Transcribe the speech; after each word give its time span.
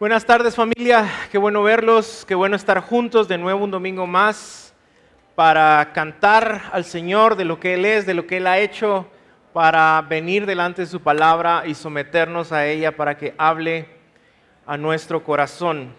Buenas 0.00 0.24
tardes 0.24 0.56
familia, 0.56 1.08
qué 1.30 1.38
bueno 1.38 1.62
verlos, 1.62 2.24
qué 2.26 2.34
bueno 2.34 2.56
estar 2.56 2.80
juntos 2.80 3.28
de 3.28 3.38
nuevo 3.38 3.62
un 3.62 3.70
domingo 3.70 4.04
más 4.04 4.74
para 5.36 5.92
cantar 5.92 6.62
al 6.72 6.84
Señor 6.84 7.36
de 7.36 7.44
lo 7.44 7.60
que 7.60 7.74
Él 7.74 7.84
es, 7.84 8.04
de 8.04 8.14
lo 8.14 8.26
que 8.26 8.38
Él 8.38 8.48
ha 8.48 8.58
hecho, 8.58 9.06
para 9.52 10.02
venir 10.02 10.44
delante 10.44 10.82
de 10.82 10.88
su 10.88 11.00
palabra 11.00 11.62
y 11.66 11.74
someternos 11.74 12.50
a 12.50 12.66
ella 12.66 12.96
para 12.96 13.16
que 13.16 13.34
hable 13.38 13.86
a 14.66 14.76
nuestro 14.76 15.22
corazón. 15.22 15.94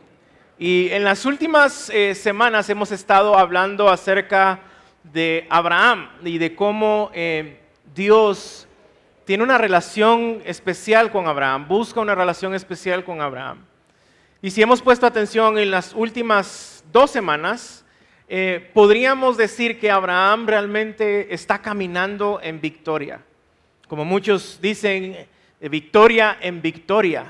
Y 0.58 0.90
en 0.90 1.06
las 1.06 1.26
últimas 1.26 1.90
eh, 1.90 2.14
semanas 2.14 2.70
hemos 2.70 2.92
estado 2.92 3.38
hablando 3.38 3.90
acerca 3.90 4.60
de 5.04 5.48
Abraham 5.50 6.10
y 6.26 6.40
de 6.40 6.56
cómo 6.56 7.10
eh, 7.14 7.62
Dios 7.96 8.68
tiene 9.24 9.44
una 9.44 9.58
relación 9.58 10.42
especial 10.44 11.10
con 11.10 11.28
Abraham, 11.28 11.68
busca 11.70 12.02
una 12.02 12.16
relación 12.16 12.54
especial 12.54 13.06
con 13.06 13.22
Abraham. 13.22 13.73
Y 14.44 14.52
si 14.52 14.62
hemos 14.62 14.82
puesto 14.82 15.06
atención 15.06 15.58
en 15.58 15.72
las 15.72 15.94
últimas 15.94 16.84
dos 16.92 17.10
semanas, 17.10 17.86
eh, 18.28 18.70
podríamos 18.74 19.38
decir 19.38 19.80
que 19.80 19.90
Abraham 19.90 20.48
realmente 20.48 21.34
está 21.34 21.62
caminando 21.62 22.42
en 22.44 22.60
victoria. 22.60 23.22
Como 23.88 24.04
muchos 24.04 24.60
dicen, 24.62 25.16
de 25.62 25.70
victoria 25.70 26.40
en 26.42 26.62
victoria. 26.62 27.26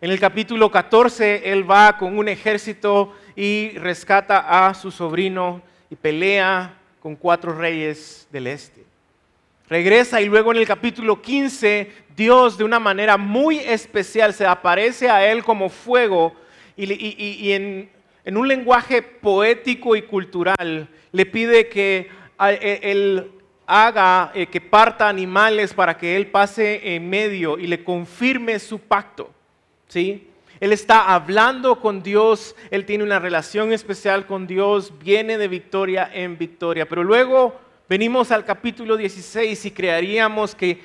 En 0.00 0.12
el 0.12 0.20
capítulo 0.20 0.70
14, 0.70 1.50
él 1.50 1.68
va 1.68 1.98
con 1.98 2.16
un 2.16 2.28
ejército 2.28 3.12
y 3.34 3.70
rescata 3.70 4.68
a 4.68 4.74
su 4.74 4.92
sobrino 4.92 5.60
y 5.90 5.96
pelea 5.96 6.72
con 7.00 7.16
cuatro 7.16 7.52
reyes 7.52 8.28
del 8.30 8.46
este. 8.46 8.84
Regresa 9.68 10.20
y 10.20 10.26
luego 10.26 10.52
en 10.52 10.58
el 10.58 10.68
capítulo 10.68 11.20
15, 11.20 11.90
Dios 12.14 12.56
de 12.56 12.62
una 12.62 12.78
manera 12.78 13.16
muy 13.16 13.58
especial 13.58 14.32
se 14.32 14.46
aparece 14.46 15.10
a 15.10 15.28
él 15.28 15.42
como 15.42 15.68
fuego 15.68 16.43
y, 16.76 17.52
en, 17.52 17.90
un 18.36 18.48
lenguaje 18.48 19.02
poético 19.02 19.96
y 19.96 20.02
cultural 20.02 20.88
le 21.12 21.26
pide 21.26 21.68
que 21.68 22.08
e, 22.40 22.80
él 22.82 23.30
haga 23.66 24.32
eh, 24.34 24.46
que 24.46 24.60
parta 24.60 25.08
animales 25.08 25.72
para 25.72 25.96
que 25.96 26.16
él 26.16 26.26
pase 26.28 26.94
en 26.94 27.08
medio 27.08 27.58
y 27.58 27.66
le 27.66 27.82
confirme 27.82 28.58
su 28.58 28.78
pacto. 28.78 29.30
¿sí? 29.88 30.28
Él 30.60 30.72
está 30.72 31.14
hablando 31.14 31.80
con 31.80 32.02
Dios, 32.02 32.54
él 32.70 32.84
tiene 32.84 33.04
una 33.04 33.18
relación 33.18 33.72
especial 33.72 34.26
con 34.26 34.46
Dios, 34.46 34.92
viene 34.98 35.38
de 35.38 35.48
victoria 35.48 36.10
en 36.12 36.38
victoria. 36.38 36.86
Pero 36.88 37.04
luego 37.04 37.58
venimos 37.88 38.30
al 38.30 38.44
capítulo 38.44 38.96
16 38.96 39.64
y 39.64 39.70
crearíamos 39.70 40.54
que 40.54 40.80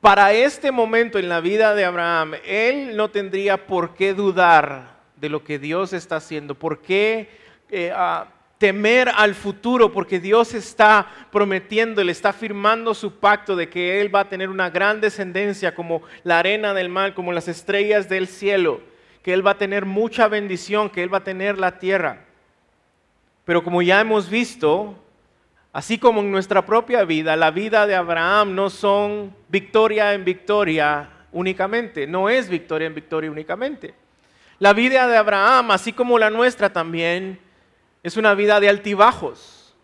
para 0.00 0.32
este 0.32 0.70
momento 0.70 1.18
en 1.18 1.28
la 1.28 1.40
vida 1.40 1.74
de 1.74 1.84
Abraham, 1.84 2.34
él 2.46 2.96
no 2.96 3.10
tendría 3.10 3.66
por 3.66 3.94
qué 3.94 4.14
dudar 4.14 4.97
de 5.20 5.28
lo 5.28 5.44
que 5.44 5.58
Dios 5.58 5.92
está 5.92 6.16
haciendo? 6.16 6.54
¿Por 6.54 6.80
qué 6.80 7.28
eh, 7.70 7.92
temer 8.58 9.10
al 9.14 9.34
futuro? 9.34 9.92
Porque 9.92 10.20
Dios 10.20 10.54
está 10.54 11.06
prometiendo, 11.30 12.02
le 12.04 12.12
está 12.12 12.32
firmando 12.32 12.94
su 12.94 13.18
pacto 13.18 13.56
de 13.56 13.68
que 13.68 14.00
Él 14.00 14.14
va 14.14 14.20
a 14.20 14.28
tener 14.28 14.50
una 14.50 14.70
gran 14.70 15.00
descendencia 15.00 15.74
como 15.74 16.02
la 16.24 16.38
arena 16.38 16.74
del 16.74 16.88
mar, 16.88 17.14
como 17.14 17.32
las 17.32 17.48
estrellas 17.48 18.08
del 18.08 18.26
cielo, 18.26 18.80
que 19.22 19.32
Él 19.32 19.46
va 19.46 19.52
a 19.52 19.58
tener 19.58 19.84
mucha 19.84 20.28
bendición, 20.28 20.90
que 20.90 21.02
Él 21.02 21.12
va 21.12 21.18
a 21.18 21.24
tener 21.24 21.58
la 21.58 21.78
tierra. 21.78 22.24
Pero 23.44 23.64
como 23.64 23.80
ya 23.80 24.00
hemos 24.00 24.28
visto, 24.28 24.94
así 25.72 25.98
como 25.98 26.20
en 26.20 26.30
nuestra 26.30 26.66
propia 26.66 27.04
vida, 27.04 27.34
la 27.34 27.50
vida 27.50 27.86
de 27.86 27.94
Abraham 27.94 28.54
no 28.54 28.68
son 28.68 29.34
victoria 29.48 30.12
en 30.12 30.24
victoria 30.24 31.08
únicamente, 31.32 32.06
no 32.06 32.28
es 32.28 32.48
victoria 32.48 32.86
en 32.86 32.94
victoria 32.94 33.30
únicamente. 33.30 33.94
La 34.58 34.72
vida 34.72 35.06
de 35.06 35.16
Abraham, 35.16 35.70
así 35.70 35.92
como 35.92 36.18
la 36.18 36.30
nuestra 36.30 36.72
también, 36.72 37.38
es 38.02 38.16
una 38.16 38.34
vida 38.34 38.58
de 38.58 38.68
altibajos. 38.68 39.74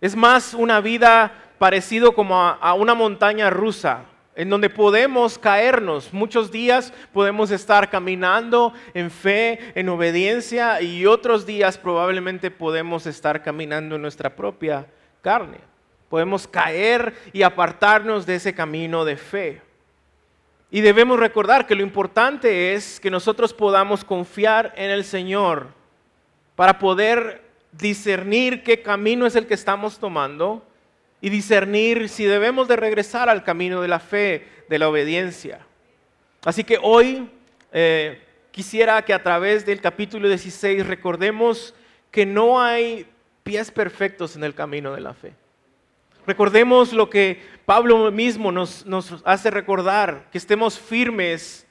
Es 0.00 0.16
más 0.16 0.54
una 0.54 0.80
vida 0.80 1.32
parecido 1.58 2.14
como 2.14 2.40
a, 2.40 2.74
una 2.74 2.94
montaña 2.94 3.50
rusa, 3.50 4.04
en 4.34 4.48
donde 4.48 4.70
podemos 4.70 5.38
caernos. 5.38 6.12
Muchos 6.12 6.50
días 6.50 6.92
podemos 7.12 7.50
estar 7.50 7.90
caminando 7.90 8.72
en 8.94 9.10
fe, 9.10 9.72
en 9.74 9.90
obediencia, 9.90 10.80
y 10.80 11.04
otros 11.04 11.44
días 11.44 11.76
probablemente 11.76 12.50
podemos 12.50 13.06
estar 13.06 13.42
caminando 13.42 13.96
en 13.96 14.02
nuestra 14.02 14.34
propia 14.34 14.86
carne. 15.20 15.58
Podemos 16.08 16.48
caer 16.48 17.14
y 17.32 17.42
apartarnos 17.42 18.24
de 18.24 18.36
ese 18.36 18.54
camino 18.54 19.04
de 19.04 19.16
fe. 19.16 19.62
Y 20.70 20.80
debemos 20.80 21.18
recordar 21.18 21.66
que 21.66 21.74
lo 21.74 21.82
importante 21.82 22.74
es 22.74 22.98
que 22.98 23.10
nosotros 23.10 23.52
podamos 23.52 24.04
confiar 24.04 24.72
en 24.76 24.90
el 24.90 25.04
Señor 25.04 25.68
para 26.56 26.78
poder 26.78 27.42
discernir 27.72 28.62
qué 28.62 28.82
camino 28.82 29.26
es 29.26 29.36
el 29.36 29.46
que 29.46 29.54
estamos 29.54 29.98
tomando 29.98 30.64
y 31.20 31.30
discernir 31.30 32.08
si 32.08 32.24
debemos 32.24 32.68
de 32.68 32.76
regresar 32.76 33.28
al 33.28 33.44
camino 33.44 33.80
de 33.80 33.88
la 33.88 33.98
fe, 33.98 34.46
de 34.68 34.78
la 34.78 34.88
obediencia. 34.88 35.60
Así 36.44 36.64
que 36.64 36.78
hoy 36.82 37.30
eh, 37.72 38.20
quisiera 38.50 39.02
que 39.02 39.14
a 39.14 39.22
través 39.22 39.64
del 39.64 39.80
capítulo 39.80 40.28
16 40.28 40.86
recordemos 40.86 41.74
que 42.10 42.26
no 42.26 42.60
hay 42.60 43.06
pies 43.42 43.70
perfectos 43.70 44.36
en 44.36 44.44
el 44.44 44.54
camino 44.54 44.92
de 44.92 45.00
la 45.00 45.14
fe. 45.14 45.32
Recordemos 46.26 46.92
lo 46.92 47.10
que 47.10 47.42
Pablo 47.66 48.10
mismo 48.10 48.50
nos, 48.50 48.84
hace 49.24 49.50
recordar, 49.50 50.28
que 50.30 50.38
estemos 50.38 50.78
firmes 50.78 51.66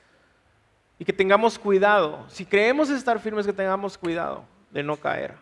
y 0.99 1.05
que 1.05 1.13
tengamos 1.13 1.57
cuidado. 1.57 2.25
Si 2.29 2.45
creemos 2.45 2.89
estar 2.89 3.19
firmes, 3.19 3.45
que 3.45 3.53
tengamos 3.53 3.97
cuidado 3.97 4.45
de 4.71 4.83
no 4.83 4.97
caer. 4.97 5.33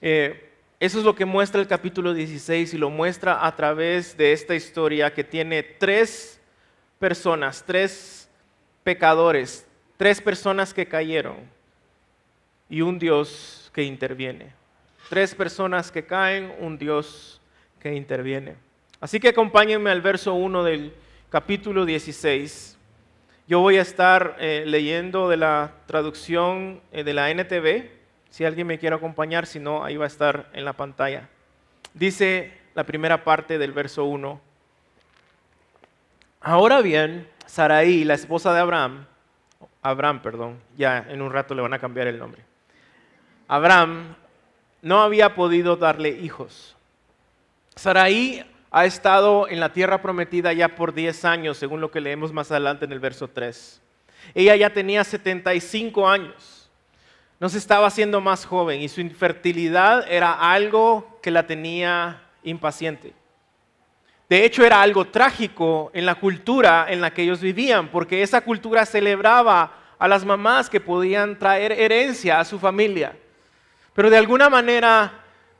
Eh, 0.00 0.50
eso 0.80 0.98
es 0.98 1.04
lo 1.04 1.14
que 1.14 1.24
muestra 1.24 1.60
el 1.60 1.68
capítulo 1.68 2.14
16 2.14 2.74
y 2.74 2.78
lo 2.78 2.90
muestra 2.90 3.46
a 3.46 3.54
través 3.54 4.16
de 4.16 4.32
esta 4.32 4.54
historia 4.54 5.14
que 5.14 5.22
tiene 5.22 5.62
tres 5.62 6.40
personas, 6.98 7.62
tres 7.64 8.28
pecadores, 8.82 9.66
tres 9.96 10.20
personas 10.20 10.74
que 10.74 10.86
cayeron 10.86 11.36
y 12.68 12.80
un 12.80 12.98
Dios 12.98 13.70
que 13.72 13.84
interviene. 13.84 14.52
Tres 15.08 15.34
personas 15.34 15.92
que 15.92 16.04
caen, 16.04 16.52
un 16.58 16.78
Dios 16.78 17.41
que 17.82 17.94
interviene. 17.94 18.54
Así 19.00 19.18
que 19.18 19.30
acompáñenme 19.30 19.90
al 19.90 20.00
verso 20.00 20.34
1 20.34 20.62
del 20.62 20.94
capítulo 21.30 21.84
16. 21.84 22.78
Yo 23.48 23.58
voy 23.58 23.76
a 23.78 23.82
estar 23.82 24.36
eh, 24.38 24.62
leyendo 24.64 25.28
de 25.28 25.36
la 25.36 25.72
traducción 25.86 26.80
eh, 26.92 27.02
de 27.02 27.12
la 27.12 27.30
NTV, 27.30 27.90
si 28.30 28.44
alguien 28.44 28.68
me 28.68 28.78
quiere 28.78 28.94
acompañar, 28.94 29.46
si 29.46 29.58
no, 29.58 29.84
ahí 29.84 29.96
va 29.96 30.04
a 30.04 30.06
estar 30.06 30.48
en 30.52 30.64
la 30.64 30.74
pantalla. 30.74 31.28
Dice 31.92 32.52
la 32.74 32.84
primera 32.84 33.24
parte 33.24 33.58
del 33.58 33.72
verso 33.72 34.04
1. 34.04 34.40
Ahora 36.40 36.80
bien, 36.82 37.26
Saraí, 37.46 38.04
la 38.04 38.14
esposa 38.14 38.54
de 38.54 38.60
Abraham, 38.60 39.06
Abraham, 39.82 40.22
perdón, 40.22 40.60
ya 40.76 41.04
en 41.08 41.20
un 41.20 41.32
rato 41.32 41.56
le 41.56 41.62
van 41.62 41.74
a 41.74 41.80
cambiar 41.80 42.06
el 42.06 42.18
nombre. 42.18 42.42
Abraham 43.48 44.14
no 44.82 45.02
había 45.02 45.34
podido 45.34 45.74
darle 45.74 46.10
hijos 46.10 46.76
Saraí 47.76 48.44
ha 48.70 48.84
estado 48.86 49.48
en 49.48 49.60
la 49.60 49.72
tierra 49.72 50.00
prometida 50.00 50.52
ya 50.52 50.74
por 50.74 50.94
10 50.94 51.24
años, 51.24 51.58
según 51.58 51.80
lo 51.80 51.90
que 51.90 52.00
leemos 52.00 52.32
más 52.32 52.50
adelante 52.50 52.84
en 52.84 52.92
el 52.92 53.00
verso 53.00 53.28
3. 53.28 53.80
Ella 54.34 54.56
ya 54.56 54.70
tenía 54.70 55.04
75 55.04 56.08
años. 56.08 56.70
No 57.38 57.48
se 57.48 57.58
estaba 57.58 57.88
haciendo 57.88 58.20
más 58.20 58.44
joven 58.46 58.80
y 58.80 58.88
su 58.88 59.00
infertilidad 59.00 60.10
era 60.10 60.32
algo 60.32 61.18
que 61.22 61.30
la 61.30 61.46
tenía 61.46 62.22
impaciente. 62.44 63.14
De 64.28 64.44
hecho, 64.44 64.64
era 64.64 64.80
algo 64.80 65.04
trágico 65.06 65.90
en 65.92 66.06
la 66.06 66.14
cultura 66.14 66.86
en 66.88 67.00
la 67.00 67.12
que 67.12 67.22
ellos 67.22 67.40
vivían, 67.40 67.88
porque 67.88 68.22
esa 68.22 68.40
cultura 68.40 68.86
celebraba 68.86 69.74
a 69.98 70.08
las 70.08 70.24
mamás 70.24 70.70
que 70.70 70.80
podían 70.80 71.38
traer 71.38 71.72
herencia 71.72 72.40
a 72.40 72.44
su 72.44 72.58
familia. 72.58 73.14
Pero 73.92 74.08
de 74.08 74.16
alguna 74.16 74.48
manera 74.48 75.12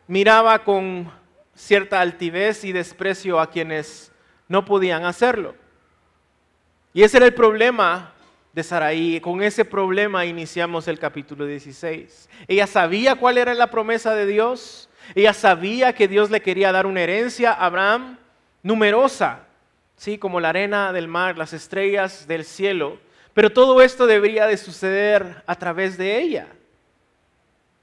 miraba 0.06 0.58
con 0.60 1.10
cierta 1.54 2.00
altivez 2.00 2.64
y 2.64 2.72
desprecio 2.72 3.40
a 3.40 3.50
quienes 3.50 4.12
no 4.48 4.64
podían 4.64 5.04
hacerlo. 5.04 5.54
Y 6.92 7.02
ese 7.02 7.18
era 7.18 7.26
el 7.26 7.34
problema 7.34 8.12
de 8.52 8.62
Saraí. 8.62 9.20
Con 9.20 9.42
ese 9.42 9.64
problema 9.64 10.24
iniciamos 10.24 10.88
el 10.88 10.98
capítulo 10.98 11.46
16. 11.46 12.28
Ella 12.48 12.66
sabía 12.66 13.14
cuál 13.14 13.38
era 13.38 13.54
la 13.54 13.70
promesa 13.70 14.14
de 14.14 14.26
Dios. 14.26 14.88
Ella 15.14 15.32
sabía 15.32 15.94
que 15.94 16.08
Dios 16.08 16.30
le 16.30 16.42
quería 16.42 16.72
dar 16.72 16.86
una 16.86 17.00
herencia 17.00 17.52
a 17.52 17.66
Abraham 17.66 18.18
numerosa, 18.62 19.46
¿sí? 19.96 20.18
como 20.18 20.40
la 20.40 20.50
arena 20.50 20.92
del 20.92 21.08
mar, 21.08 21.38
las 21.38 21.52
estrellas 21.52 22.26
del 22.26 22.44
cielo. 22.44 22.98
Pero 23.34 23.50
todo 23.50 23.80
esto 23.80 24.06
debería 24.06 24.46
de 24.46 24.58
suceder 24.58 25.42
a 25.46 25.54
través 25.54 25.96
de 25.96 26.20
ella 26.20 26.48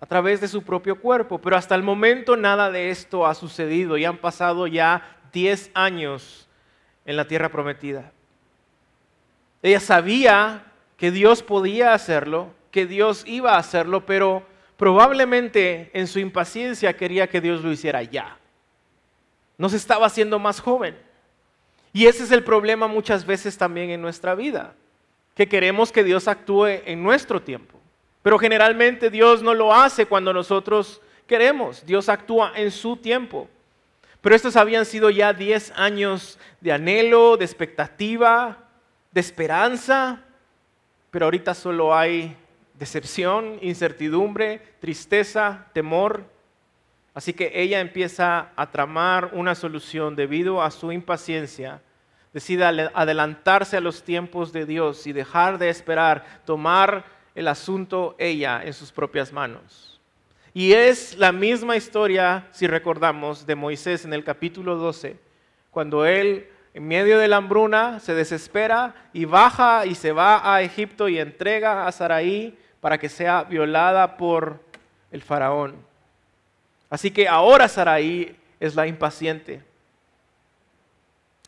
a 0.01 0.05
través 0.05 0.41
de 0.41 0.47
su 0.47 0.63
propio 0.63 0.99
cuerpo. 0.99 1.39
Pero 1.39 1.55
hasta 1.55 1.75
el 1.75 1.83
momento 1.83 2.37
nada 2.37 2.71
de 2.71 2.89
esto 2.89 3.25
ha 3.25 3.35
sucedido 3.35 3.97
y 3.97 4.05
han 4.05 4.17
pasado 4.17 4.67
ya 4.67 5.17
10 5.33 5.71
años 5.73 6.47
en 7.05 7.17
la 7.17 7.25
tierra 7.25 7.49
prometida. 7.49 8.11
Ella 9.61 9.79
sabía 9.79 10.63
que 10.97 11.11
Dios 11.11 11.43
podía 11.43 11.93
hacerlo, 11.93 12.53
que 12.71 12.85
Dios 12.85 13.23
iba 13.25 13.55
a 13.55 13.59
hacerlo, 13.59 14.05
pero 14.05 14.43
probablemente 14.77 15.89
en 15.93 16.07
su 16.07 16.19
impaciencia 16.19 16.95
quería 16.95 17.27
que 17.27 17.41
Dios 17.41 17.63
lo 17.63 17.71
hiciera 17.71 18.03
ya. 18.03 18.37
No 19.57 19.67
se 19.69 19.77
estaba 19.77 20.05
haciendo 20.05 20.39
más 20.39 20.61
joven. 20.61 20.95
Y 21.91 22.05
ese 22.05 22.23
es 22.23 22.31
el 22.31 22.43
problema 22.43 22.87
muchas 22.87 23.25
veces 23.25 23.57
también 23.57 23.89
en 23.89 24.01
nuestra 24.01 24.35
vida, 24.35 24.75
que 25.35 25.49
queremos 25.49 25.91
que 25.91 26.03
Dios 26.03 26.27
actúe 26.27 26.67
en 26.85 27.01
nuestro 27.01 27.41
tiempo. 27.41 27.78
Pero 28.21 28.37
generalmente 28.37 29.09
Dios 29.09 29.41
no 29.41 29.53
lo 29.53 29.73
hace 29.73 30.05
cuando 30.05 30.33
nosotros 30.33 31.01
queremos, 31.25 31.85
Dios 31.85 32.09
actúa 32.09 32.53
en 32.55 32.71
su 32.71 32.97
tiempo. 32.97 33.47
Pero 34.21 34.35
estos 34.35 34.55
habían 34.55 34.85
sido 34.85 35.09
ya 35.09 35.31
10 35.31 35.73
años 35.75 36.37
de 36.59 36.73
anhelo, 36.73 37.37
de 37.37 37.45
expectativa, 37.45 38.57
de 39.11 39.21
esperanza, 39.21 40.23
pero 41.11 41.25
ahorita 41.25 41.53
solo 41.53 41.95
hay 41.95 42.35
decepción, 42.73 43.57
incertidumbre, 43.61 44.61
tristeza, 44.79 45.67
temor. 45.73 46.25
Así 47.13 47.33
que 47.33 47.51
ella 47.53 47.79
empieza 47.79 48.49
a 48.55 48.69
tramar 48.69 49.31
una 49.33 49.55
solución 49.55 50.15
debido 50.15 50.61
a 50.61 50.71
su 50.71 50.91
impaciencia. 50.91 51.81
Decide 52.33 52.63
adelantarse 52.93 53.77
a 53.77 53.81
los 53.81 54.03
tiempos 54.03 54.53
de 54.53 54.65
Dios 54.65 55.07
y 55.07 55.13
dejar 55.13 55.57
de 55.57 55.69
esperar, 55.69 56.41
tomar 56.45 57.03
el 57.35 57.47
asunto 57.47 58.15
ella 58.17 58.61
en 58.63 58.73
sus 58.73 58.91
propias 58.91 59.31
manos. 59.31 59.99
Y 60.53 60.73
es 60.73 61.17
la 61.17 61.31
misma 61.31 61.75
historia, 61.75 62.47
si 62.51 62.67
recordamos, 62.67 63.45
de 63.45 63.55
Moisés 63.55 64.05
en 64.05 64.13
el 64.13 64.23
capítulo 64.23 64.75
12, 64.75 65.17
cuando 65.71 66.05
él 66.05 66.47
en 66.73 66.87
medio 66.87 67.19
de 67.19 67.27
la 67.27 67.37
hambruna 67.37 67.99
se 67.99 68.13
desespera 68.13 68.93
y 69.13 69.25
baja 69.25 69.85
y 69.85 69.95
se 69.95 70.11
va 70.11 70.53
a 70.53 70.61
Egipto 70.61 71.07
y 71.07 71.19
entrega 71.19 71.87
a 71.87 71.91
Saraí 71.91 72.57
para 72.79 72.97
que 72.97 73.09
sea 73.09 73.43
violada 73.43 74.17
por 74.17 74.59
el 75.11 75.21
faraón. 75.21 75.75
Así 76.89 77.11
que 77.11 77.27
ahora 77.27 77.67
Saraí 77.67 78.35
es 78.59 78.75
la 78.75 78.87
impaciente. 78.87 79.61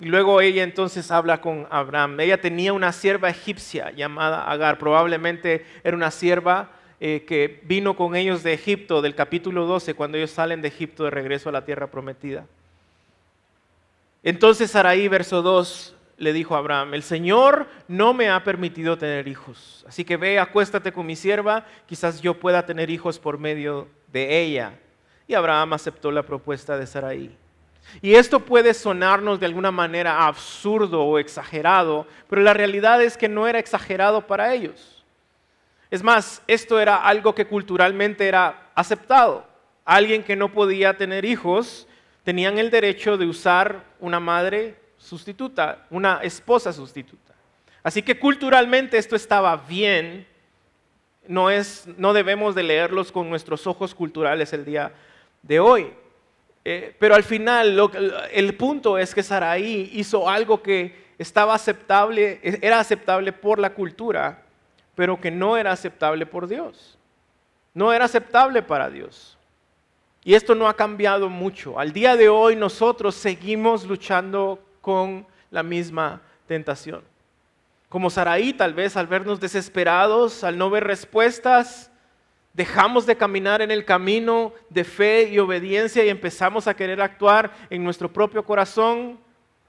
Y 0.01 0.05
luego 0.05 0.41
ella 0.41 0.63
entonces 0.63 1.11
habla 1.11 1.41
con 1.41 1.67
Abraham. 1.69 2.19
Ella 2.19 2.41
tenía 2.41 2.73
una 2.73 2.91
sierva 2.91 3.29
egipcia 3.29 3.91
llamada 3.91 4.43
Agar. 4.51 4.79
Probablemente 4.79 5.63
era 5.83 5.95
una 5.95 6.09
sierva 6.09 6.71
eh, 6.99 7.23
que 7.27 7.61
vino 7.65 7.95
con 7.95 8.15
ellos 8.15 8.41
de 8.41 8.53
Egipto, 8.53 9.03
del 9.03 9.13
capítulo 9.13 9.67
12, 9.67 9.93
cuando 9.93 10.17
ellos 10.17 10.31
salen 10.31 10.63
de 10.63 10.69
Egipto 10.69 11.03
de 11.03 11.11
regreso 11.11 11.49
a 11.49 11.51
la 11.51 11.65
tierra 11.65 11.91
prometida. 11.91 12.47
Entonces 14.23 14.71
Saraí, 14.71 15.07
verso 15.07 15.43
2, 15.43 15.95
le 16.17 16.33
dijo 16.33 16.55
a 16.55 16.59
Abraham, 16.59 16.95
el 16.95 17.03
Señor 17.03 17.67
no 17.87 18.13
me 18.13 18.29
ha 18.29 18.43
permitido 18.43 18.97
tener 18.97 19.27
hijos, 19.27 19.83
así 19.87 20.05
que 20.05 20.17
ve, 20.17 20.37
acuéstate 20.37 20.91
con 20.91 21.07
mi 21.07 21.15
sierva, 21.15 21.65
quizás 21.87 22.21
yo 22.21 22.39
pueda 22.39 22.67
tener 22.67 22.91
hijos 22.91 23.17
por 23.17 23.39
medio 23.39 23.87
de 24.11 24.41
ella. 24.41 24.79
Y 25.27 25.33
Abraham 25.33 25.73
aceptó 25.73 26.11
la 26.11 26.21
propuesta 26.21 26.77
de 26.77 26.85
Saraí. 26.85 27.35
Y 28.01 28.15
esto 28.15 28.39
puede 28.39 28.73
sonarnos 28.73 29.39
de 29.39 29.45
alguna 29.45 29.71
manera 29.71 30.25
absurdo 30.25 31.03
o 31.03 31.19
exagerado, 31.19 32.07
pero 32.29 32.41
la 32.41 32.53
realidad 32.53 33.01
es 33.01 33.17
que 33.17 33.27
no 33.27 33.47
era 33.47 33.59
exagerado 33.59 34.25
para 34.25 34.53
ellos. 34.53 35.03
Es 35.89 36.01
más, 36.01 36.41
esto 36.47 36.79
era 36.79 36.95
algo 36.95 37.35
que 37.35 37.45
culturalmente 37.45 38.27
era 38.27 38.69
aceptado. 38.75 39.45
Alguien 39.83 40.23
que 40.23 40.37
no 40.37 40.51
podía 40.51 40.95
tener 40.95 41.25
hijos 41.25 41.87
tenían 42.23 42.57
el 42.57 42.69
derecho 42.69 43.17
de 43.17 43.25
usar 43.25 43.83
una 43.99 44.19
madre 44.19 44.75
sustituta, 44.97 45.85
una 45.89 46.19
esposa 46.23 46.71
sustituta. 46.71 47.33
Así 47.83 48.01
que 48.01 48.17
culturalmente 48.17 48.97
esto 48.97 49.15
estaba 49.15 49.57
bien, 49.57 50.27
no, 51.27 51.49
es, 51.49 51.87
no 51.97 52.13
debemos 52.13 52.55
de 52.55 52.63
leerlos 52.63 53.11
con 53.11 53.29
nuestros 53.29 53.67
ojos 53.67 53.93
culturales 53.95 54.53
el 54.53 54.63
día 54.63 54.93
de 55.41 55.59
hoy. 55.59 55.93
Eh, 56.63 56.95
pero 56.99 57.15
al 57.15 57.23
final 57.23 57.89
el 58.31 58.55
punto 58.55 58.97
es 58.97 59.15
que 59.15 59.23
Saraí 59.23 59.89
hizo 59.93 60.29
algo 60.29 60.61
que 60.61 61.11
estaba 61.17 61.53
aceptable, 61.53 62.39
era 62.43 62.79
aceptable 62.79 63.31
por 63.31 63.59
la 63.59 63.71
cultura, 63.73 64.43
pero 64.95 65.19
que 65.19 65.31
no 65.31 65.57
era 65.57 65.71
aceptable 65.71 66.25
por 66.25 66.47
Dios. 66.47 66.97
No 67.73 67.93
era 67.93 68.05
aceptable 68.05 68.61
para 68.61 68.89
Dios. 68.89 69.37
Y 70.23 70.35
esto 70.35 70.53
no 70.53 70.67
ha 70.67 70.75
cambiado 70.75 71.29
mucho. 71.29 71.79
Al 71.79 71.93
día 71.93 72.15
de 72.15 72.29
hoy 72.29 72.55
nosotros 72.55 73.15
seguimos 73.15 73.85
luchando 73.85 74.59
con 74.81 75.25
la 75.49 75.63
misma 75.63 76.21
tentación. 76.47 77.03
Como 77.89 78.09
Saraí, 78.09 78.53
tal 78.53 78.73
vez 78.73 78.95
al 78.95 79.07
vernos 79.07 79.39
desesperados, 79.39 80.43
al 80.43 80.57
no 80.57 80.69
ver 80.69 80.85
respuestas, 80.85 81.90
dejamos 82.53 83.05
de 83.05 83.15
caminar 83.15 83.61
en 83.61 83.71
el 83.71 83.85
camino 83.85 84.53
de 84.69 84.83
fe 84.83 85.29
y 85.29 85.39
obediencia 85.39 86.03
y 86.03 86.09
empezamos 86.09 86.67
a 86.67 86.75
querer 86.75 87.01
actuar 87.01 87.51
en 87.69 87.83
nuestro 87.83 88.11
propio 88.11 88.43
corazón, 88.43 89.19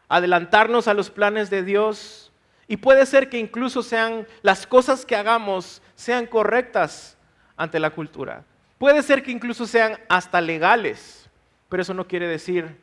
adelantarnos 0.09 0.89
a 0.89 0.95
los 0.95 1.11
planes 1.11 1.51
de 1.51 1.63
Dios. 1.63 2.33
Y 2.67 2.77
puede 2.77 3.07
ser 3.07 3.29
que 3.29 3.39
incluso 3.39 3.83
sean 3.83 4.27
las 4.43 4.67
cosas 4.67 5.05
que 5.05 5.17
hagamos 5.17 5.83
sean 5.95 6.27
correctas 6.27 7.17
ante 7.57 7.79
la 7.79 7.91
cultura. 7.91 8.45
Puede 8.79 9.03
ser 9.03 9.23
que 9.23 9.31
incluso 9.31 9.67
sean 9.67 9.99
hasta 10.09 10.41
legales, 10.41 11.29
pero 11.69 11.83
eso 11.83 11.95
no 11.95 12.09
quiere 12.09 12.27
decir 12.27 12.77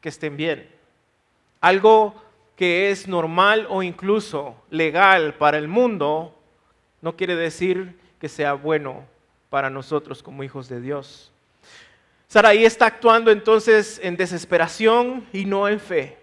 que 0.00 0.08
estén 0.08 0.36
bien. 0.36 0.68
Algo 1.60 2.14
que 2.56 2.90
es 2.90 3.06
normal 3.06 3.66
o 3.70 3.82
incluso 3.82 4.56
legal 4.70 5.34
para 5.34 5.58
el 5.58 5.68
mundo 5.68 6.36
no 7.00 7.16
quiere 7.16 7.36
decir 7.36 7.98
que 8.18 8.28
sea 8.28 8.54
bueno 8.54 9.04
para 9.54 9.70
nosotros 9.70 10.20
como 10.20 10.42
hijos 10.42 10.68
de 10.68 10.80
Dios. 10.80 11.30
Saraí 12.26 12.64
está 12.64 12.86
actuando 12.86 13.30
entonces 13.30 14.00
en 14.02 14.16
desesperación 14.16 15.24
y 15.32 15.44
no 15.44 15.68
en 15.68 15.78
fe. 15.78 16.18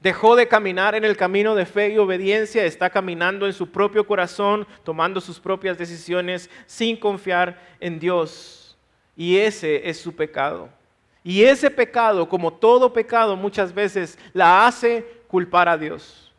Dejó 0.00 0.36
de 0.36 0.48
caminar 0.48 0.94
en 0.94 1.04
el 1.04 1.14
camino 1.14 1.54
de 1.54 1.66
fe 1.66 1.90
y 1.90 1.98
obediencia, 1.98 2.64
está 2.64 2.88
caminando 2.88 3.44
en 3.44 3.52
su 3.52 3.70
propio 3.70 4.06
corazón, 4.06 4.66
tomando 4.84 5.20
sus 5.20 5.38
propias 5.38 5.76
decisiones 5.76 6.48
sin 6.64 6.96
confiar 6.96 7.60
en 7.78 8.00
Dios. 8.00 8.74
Y 9.18 9.36
ese 9.36 9.86
es 9.86 10.00
su 10.00 10.16
pecado. 10.16 10.70
Y 11.22 11.44
ese 11.44 11.70
pecado, 11.70 12.26
como 12.26 12.54
todo 12.54 12.90
pecado, 12.90 13.36
muchas 13.36 13.74
veces 13.74 14.18
la 14.32 14.66
hace 14.66 15.04
culpar 15.28 15.68
a 15.68 15.76
Dios. 15.76 16.32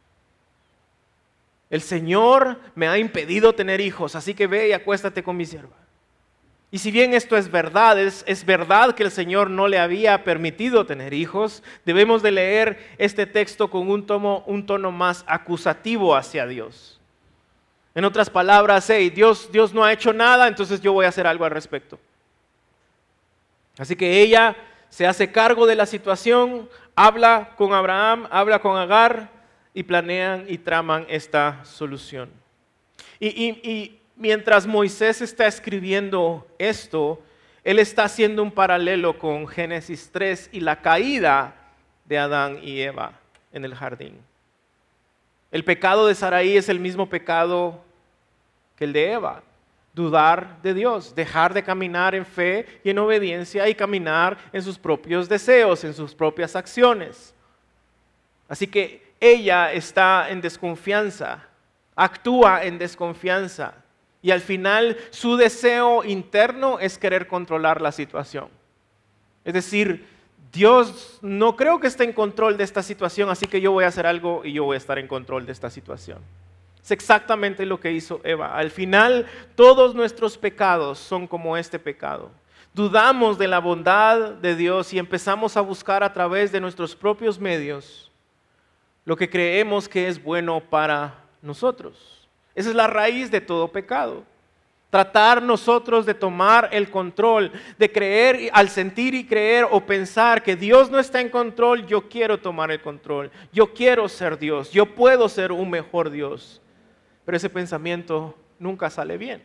El 1.69 1.81
Señor 1.81 2.59
me 2.73 2.87
ha 2.87 2.97
impedido 2.97 3.53
tener 3.53 3.81
hijos, 3.81 4.15
así 4.15 4.33
que 4.33 4.47
ve 4.47 4.69
y 4.69 4.71
acuéstate 4.71 5.21
con 5.21 5.37
mi 5.37 5.45
sierva. 5.45 5.82
Y 6.73 6.79
si 6.79 6.89
bien 6.89 7.13
esto 7.13 7.37
es 7.37 7.51
verdad, 7.51 7.99
es, 7.99 8.23
es, 8.25 8.43
verdad 8.45 8.95
que 8.95 9.03
el 9.03 9.11
Señor 9.11 9.51
no 9.51 9.67
le 9.67 9.77
había 9.77 10.23
permitido 10.23 10.87
tener 10.87 11.13
hijos, 11.13 11.61
debemos 11.85 12.23
de 12.23 12.31
leer 12.31 12.95
este 12.97 13.27
texto 13.27 13.69
con 13.69 13.91
un, 13.91 14.07
tomo, 14.07 14.43
un 14.47 14.65
tono 14.65 14.91
más 14.91 15.23
acusativo 15.27 16.15
hacia 16.15 16.47
Dios. 16.47 16.99
En 17.93 18.05
otras 18.05 18.27
palabras, 18.27 18.89
hey, 18.89 19.11
Dios, 19.11 19.51
Dios 19.51 19.71
no 19.71 19.83
ha 19.83 19.93
hecho 19.93 20.13
nada, 20.13 20.47
entonces 20.47 20.81
yo 20.81 20.93
voy 20.93 21.05
a 21.05 21.09
hacer 21.09 21.27
algo 21.27 21.45
al 21.45 21.51
respecto. 21.51 21.99
Así 23.77 23.95
que 23.95 24.23
ella 24.23 24.55
se 24.89 25.05
hace 25.05 25.31
cargo 25.31 25.67
de 25.67 25.75
la 25.75 25.85
situación, 25.85 26.67
habla 26.95 27.51
con 27.55 27.73
Abraham, 27.73 28.27
habla 28.31 28.57
con 28.57 28.77
Agar 28.77 29.29
y 29.75 29.83
planean 29.83 30.45
y 30.47 30.57
traman 30.57 31.05
esta 31.07 31.63
solución. 31.65 32.31
Y, 33.19 33.99
mientras 34.15 34.67
Moisés 34.67 35.21
está 35.21 35.47
escribiendo 35.47 36.47
esto, 36.57 37.21
él 37.63 37.79
está 37.79 38.05
haciendo 38.05 38.43
un 38.43 38.51
paralelo 38.51 39.17
con 39.17 39.47
Génesis 39.47 40.09
3 40.11 40.49
y 40.51 40.59
la 40.59 40.81
caída 40.81 41.55
de 42.05 42.17
Adán 42.17 42.59
y 42.61 42.81
Eva 42.81 43.13
en 43.51 43.65
el 43.65 43.73
jardín. 43.73 44.19
El 45.51 45.63
pecado 45.63 46.07
de 46.07 46.15
Saraí 46.15 46.57
es 46.57 46.67
el 46.67 46.79
mismo 46.79 47.07
pecado 47.07 47.81
que 48.75 48.85
el 48.85 48.93
de 48.93 49.13
Eva 49.13 49.43
dudar 49.93 50.59
de 50.63 50.73
Dios, 50.73 51.13
dejar 51.13 51.53
de 51.53 51.63
caminar 51.63 52.15
en 52.15 52.25
fe 52.25 52.81
y 52.83 52.89
en 52.89 52.97
obediencia 52.97 53.69
y 53.69 53.75
caminar 53.75 54.37
en 54.51 54.61
sus 54.61 54.77
propios 54.77 55.29
deseos, 55.29 55.83
en 55.83 55.93
sus 55.93 56.15
propias 56.15 56.55
acciones. 56.55 57.33
Así 58.49 58.65
que 58.65 59.13
ella 59.19 59.71
está 59.71 60.29
en 60.29 60.41
desconfianza, 60.41 61.47
actúa 61.95 62.63
en 62.63 62.79
desconfianza 62.79 63.82
y 64.23 64.31
al 64.31 64.41
final 64.41 64.97
su 65.11 65.35
deseo 65.35 66.03
interno 66.03 66.79
es 66.79 66.97
querer 66.97 67.27
controlar 67.27 67.81
la 67.81 67.91
situación. 67.91 68.47
Es 69.45 69.53
decir, 69.53 70.07
Dios 70.51 71.19
no 71.21 71.55
creo 71.55 71.79
que 71.79 71.87
esté 71.87 72.05
en 72.05 72.13
control 72.13 72.57
de 72.57 72.63
esta 72.63 72.81
situación, 72.81 73.29
así 73.29 73.45
que 73.45 73.61
yo 73.61 73.71
voy 73.71 73.83
a 73.83 73.89
hacer 73.89 74.07
algo 74.07 74.43
y 74.45 74.53
yo 74.53 74.63
voy 74.63 74.75
a 74.75 74.77
estar 74.77 74.97
en 74.97 75.07
control 75.07 75.45
de 75.45 75.51
esta 75.51 75.69
situación. 75.69 76.19
Es 76.81 76.91
exactamente 76.91 77.65
lo 77.65 77.79
que 77.79 77.91
hizo 77.91 78.21
Eva. 78.23 78.55
Al 78.55 78.71
final, 78.71 79.27
todos 79.55 79.93
nuestros 79.93 80.37
pecados 80.37 80.99
son 80.99 81.27
como 81.27 81.57
este 81.57 81.77
pecado. 81.77 82.31
Dudamos 82.73 83.37
de 83.37 83.47
la 83.47 83.59
bondad 83.59 84.31
de 84.31 84.55
Dios 84.55 84.93
y 84.93 84.99
empezamos 84.99 85.57
a 85.57 85.61
buscar 85.61 86.03
a 86.03 86.13
través 86.13 86.51
de 86.51 86.61
nuestros 86.61 86.95
propios 86.95 87.39
medios 87.39 88.09
lo 89.05 89.17
que 89.17 89.29
creemos 89.29 89.89
que 89.89 90.07
es 90.07 90.23
bueno 90.23 90.61
para 90.61 91.25
nosotros. 91.41 92.22
Esa 92.55 92.69
es 92.69 92.75
la 92.75 92.87
raíz 92.87 93.31
de 93.31 93.41
todo 93.41 93.67
pecado. 93.67 94.23
Tratar 94.89 95.41
nosotros 95.41 96.05
de 96.05 96.13
tomar 96.13 96.69
el 96.71 96.91
control, 96.91 97.51
de 97.79 97.91
creer 97.91 98.51
al 98.53 98.69
sentir 98.69 99.15
y 99.15 99.25
creer 99.25 99.65
o 99.71 99.81
pensar 99.81 100.43
que 100.43 100.55
Dios 100.55 100.91
no 100.91 100.99
está 100.99 101.19
en 101.19 101.29
control, 101.29 101.87
yo 101.87 102.07
quiero 102.07 102.39
tomar 102.39 102.69
el 102.69 102.79
control. 102.79 103.31
Yo 103.51 103.73
quiero 103.73 104.07
ser 104.07 104.37
Dios, 104.37 104.71
yo 104.71 104.85
puedo 104.85 105.27
ser 105.29 105.51
un 105.51 105.69
mejor 105.69 106.11
Dios. 106.11 106.61
Pero 107.25 107.37
ese 107.37 107.49
pensamiento 107.49 108.37
nunca 108.59 108.89
sale 108.89 109.17
bien. 109.17 109.43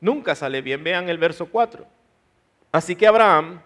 Nunca 0.00 0.34
sale 0.34 0.62
bien. 0.62 0.82
Vean 0.82 1.08
el 1.08 1.18
verso 1.18 1.46
4. 1.46 1.86
Así 2.72 2.96
que 2.96 3.06
Abraham 3.06 3.60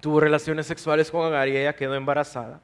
tuvo 0.00 0.20
relaciones 0.20 0.66
sexuales 0.66 1.10
con 1.10 1.24
Agar 1.24 1.48
y 1.48 1.56
ella 1.56 1.74
quedó 1.74 1.94
embarazada. 1.94 2.60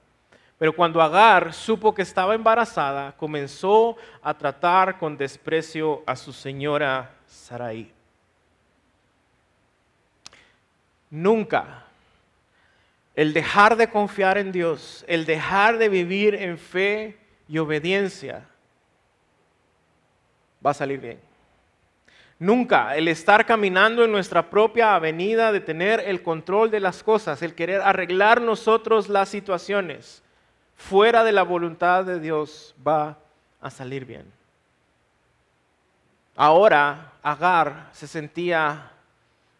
Pero 0.62 0.76
cuando 0.76 1.02
Agar 1.02 1.52
supo 1.52 1.92
que 1.92 2.02
estaba 2.02 2.36
embarazada, 2.36 3.10
comenzó 3.16 3.96
a 4.22 4.32
tratar 4.32 4.96
con 4.96 5.16
desprecio 5.16 6.04
a 6.06 6.14
su 6.14 6.32
señora 6.32 7.10
Sarai. 7.26 7.90
Nunca 11.10 11.84
el 13.16 13.32
dejar 13.32 13.74
de 13.74 13.88
confiar 13.90 14.38
en 14.38 14.52
Dios, 14.52 15.04
el 15.08 15.26
dejar 15.26 15.78
de 15.78 15.88
vivir 15.88 16.36
en 16.36 16.56
fe 16.56 17.18
y 17.48 17.58
obediencia, 17.58 18.46
va 20.64 20.70
a 20.70 20.74
salir 20.74 21.00
bien. 21.00 21.18
Nunca 22.38 22.94
el 22.94 23.08
estar 23.08 23.44
caminando 23.46 24.04
en 24.04 24.12
nuestra 24.12 24.48
propia 24.48 24.94
avenida, 24.94 25.50
de 25.50 25.58
tener 25.58 25.98
el 25.98 26.22
control 26.22 26.70
de 26.70 26.78
las 26.78 27.02
cosas, 27.02 27.42
el 27.42 27.56
querer 27.56 27.80
arreglar 27.80 28.40
nosotros 28.40 29.08
las 29.08 29.28
situaciones, 29.28 30.22
fuera 30.76 31.24
de 31.24 31.32
la 31.32 31.42
voluntad 31.42 32.04
de 32.04 32.20
Dios 32.20 32.74
va 32.86 33.18
a 33.60 33.70
salir 33.70 34.04
bien. 34.04 34.30
Ahora 36.36 37.12
Agar 37.22 37.90
se 37.92 38.08
sentía 38.08 38.90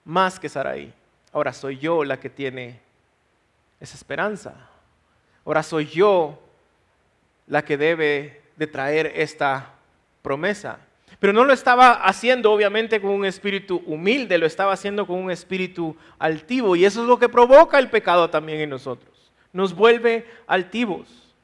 más 0.05 0.41
que 0.41 0.49
Sarai. 0.49 0.93
Ahora 1.33 1.53
soy 1.53 1.79
yo 1.79 2.05
la 2.05 2.19
que 2.19 2.29
tiene 2.29 2.81
esa 3.79 3.97
esperanza. 3.97 4.55
Ahora 5.45 5.63
soy 5.63 5.87
yo 5.87 6.41
la 7.47 7.65
que 7.65 7.77
debe 7.77 8.43
de 8.57 8.67
traer 8.67 9.13
esta 9.15 9.75
promesa. 10.23 10.79
Pero 11.21 11.33
no 11.33 11.45
lo 11.45 11.53
estaba 11.53 11.93
haciendo 11.93 12.51
obviamente 12.51 13.01
con 13.01 13.11
un 13.11 13.25
espíritu 13.25 13.83
humilde, 13.87 14.39
lo 14.39 14.47
estaba 14.47 14.73
haciendo 14.73 15.07
con 15.07 15.19
un 15.19 15.31
espíritu 15.31 15.97
altivo. 16.19 16.75
Y 16.75 16.85
eso 16.85 17.03
es 17.03 17.09
lo 17.09 17.19
que 17.19 17.29
provoca 17.29 17.79
el 17.79 17.91
pecado 17.91 18.29
también 18.29 18.61
en 18.61 18.71
nosotros 18.71 19.12
nos 19.53 19.75
vuelve 19.75 20.27
altivos. 20.47 21.35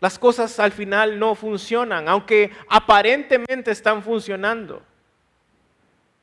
Las 0.00 0.18
cosas 0.18 0.58
al 0.60 0.72
final 0.72 1.18
no 1.18 1.34
funcionan, 1.34 2.08
aunque 2.08 2.50
aparentemente 2.68 3.70
están 3.70 4.02
funcionando. 4.02 4.82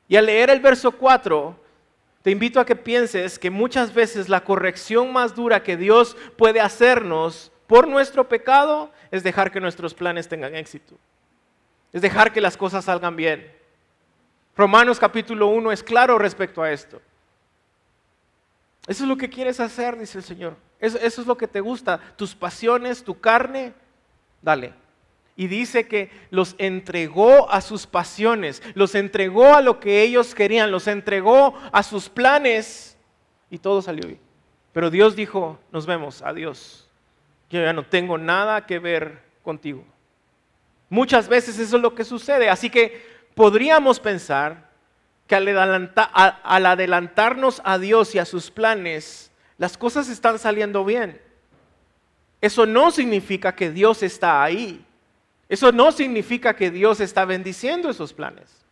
Y 0.08 0.16
al 0.16 0.28
leer 0.28 0.50
el 0.50 0.60
verso 0.60 0.92
4, 0.92 1.56
te 2.22 2.32
invito 2.32 2.60
a 2.60 2.66
que 2.66 2.76
pienses 2.76 3.40
que 3.40 3.50
muchas 3.50 3.94
veces 3.94 4.30
la 4.30 4.44
corrección 4.44 5.12
más 5.12 5.34
dura 5.34 5.64
que 5.64 5.78
Dios 5.78 6.16
puede 6.38 6.60
hacernos 6.60 7.52
por 7.66 7.88
nuestro 7.88 8.28
pecado 8.28 8.92
es 9.10 9.24
dejar 9.24 9.52
que 9.52 9.62
nuestros 9.62 9.94
planes 9.94 10.28
tengan 10.28 10.56
éxito. 10.56 10.96
Es 11.92 12.02
dejar 12.02 12.32
que 12.32 12.42
las 12.42 12.58
cosas 12.58 12.86
salgan 12.86 13.16
bien. 13.16 13.52
Romanos 14.56 15.00
capítulo 15.00 15.48
1 15.48 15.72
es 15.72 15.82
claro 15.82 16.20
respecto 16.20 16.62
a 16.62 16.72
esto. 16.72 17.02
Eso 18.88 19.04
es 19.04 19.10
lo 19.10 19.18
que 19.18 19.30
quieres 19.30 19.60
hacer, 19.60 19.98
dice 19.98 20.20
el 20.20 20.24
Señor. 20.24 20.56
Eso, 20.82 20.98
es 20.98 21.18
lo 21.26 21.38
que 21.38 21.48
te 21.48 21.62
gusta. 21.62 22.00
Tus 22.18 22.36
pasiones, 22.36 23.04
tu 23.04 23.20
carne, 23.20 23.74
dale. 24.42 24.74
Y 25.38 25.48
dice 25.48 25.88
que 25.88 26.12
los 26.30 26.56
entregó 26.58 27.50
a 27.50 27.62
sus 27.62 27.88
pasiones, 27.88 28.62
los 28.74 28.96
entregó 28.96 29.54
a 29.56 29.62
lo 29.62 29.80
que 29.80 30.02
ellos 30.02 30.36
querían, 30.36 30.72
los 30.72 30.88
entregó 30.88 31.54
a 31.72 31.84
sus 31.84 32.10
planes 32.10 32.98
y 33.50 33.58
todo 33.58 33.82
salió 33.82 34.08
bien. 34.08 34.20
Pero 34.74 34.90
Dios 34.90 35.16
dijo, 35.16 35.60
nos 35.72 35.86
vemos, 35.86 36.22
adiós. 36.22 36.88
Yo 37.50 37.62
ya 37.62 37.74
no 37.74 37.84
tengo 37.84 38.18
nada 38.18 38.66
que 38.66 38.80
ver 38.80 39.22
contigo. 39.44 39.86
Muchas 40.90 41.28
veces 41.28 41.58
eso 41.60 41.78
es 41.78 41.82
lo 41.82 41.96
que 41.96 42.04
sucede. 42.04 42.50
Así 42.50 42.70
que 42.70 43.02
podríamos 43.34 44.00
pensar 44.00 44.70
que 45.28 45.36
al, 45.36 46.66
adelantarnos 46.66 47.62
a 47.64 47.78
Dios 47.78 48.14
y 48.16 48.20
a 48.20 48.26
sus 48.26 48.52
planes, 48.52 49.31
las 49.62 49.78
cosas 49.78 50.10
están 50.10 50.40
saliendo 50.40 50.84
bien. 50.84 51.22
Eso 52.42 52.66
no 52.66 52.90
significa 52.90 53.54
que 53.54 53.70
Dios 53.70 54.02
está 54.02 54.42
ahí. 54.42 54.84
Eso 55.48 55.72
no 55.72 55.92
significa 55.92 56.56
que 56.56 56.72
Dios 56.72 57.00
está 57.00 57.26
bendiciendo 57.26 57.88
esos 57.88 58.12
planes. 58.12 58.66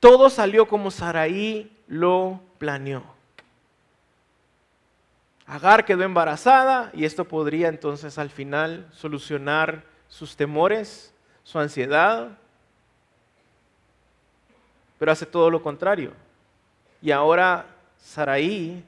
Todo 0.00 0.30
salió 0.30 0.66
como 0.66 0.90
Saraí 0.90 1.70
lo 1.88 2.40
planeó. 2.56 3.04
Agar 5.44 5.84
quedó 5.84 6.02
embarazada 6.02 6.90
y 6.94 7.04
esto 7.04 7.26
podría 7.26 7.68
entonces 7.68 8.16
al 8.16 8.30
final 8.30 8.88
solucionar 8.92 9.84
sus 10.08 10.36
temores, 10.36 11.12
su 11.44 11.58
ansiedad, 11.58 12.38
pero 14.98 15.12
hace 15.12 15.26
todo 15.26 15.50
lo 15.50 15.62
contrario. 15.62 16.14
Y 17.02 17.10
ahora 17.10 17.75
Saraí 17.98 18.84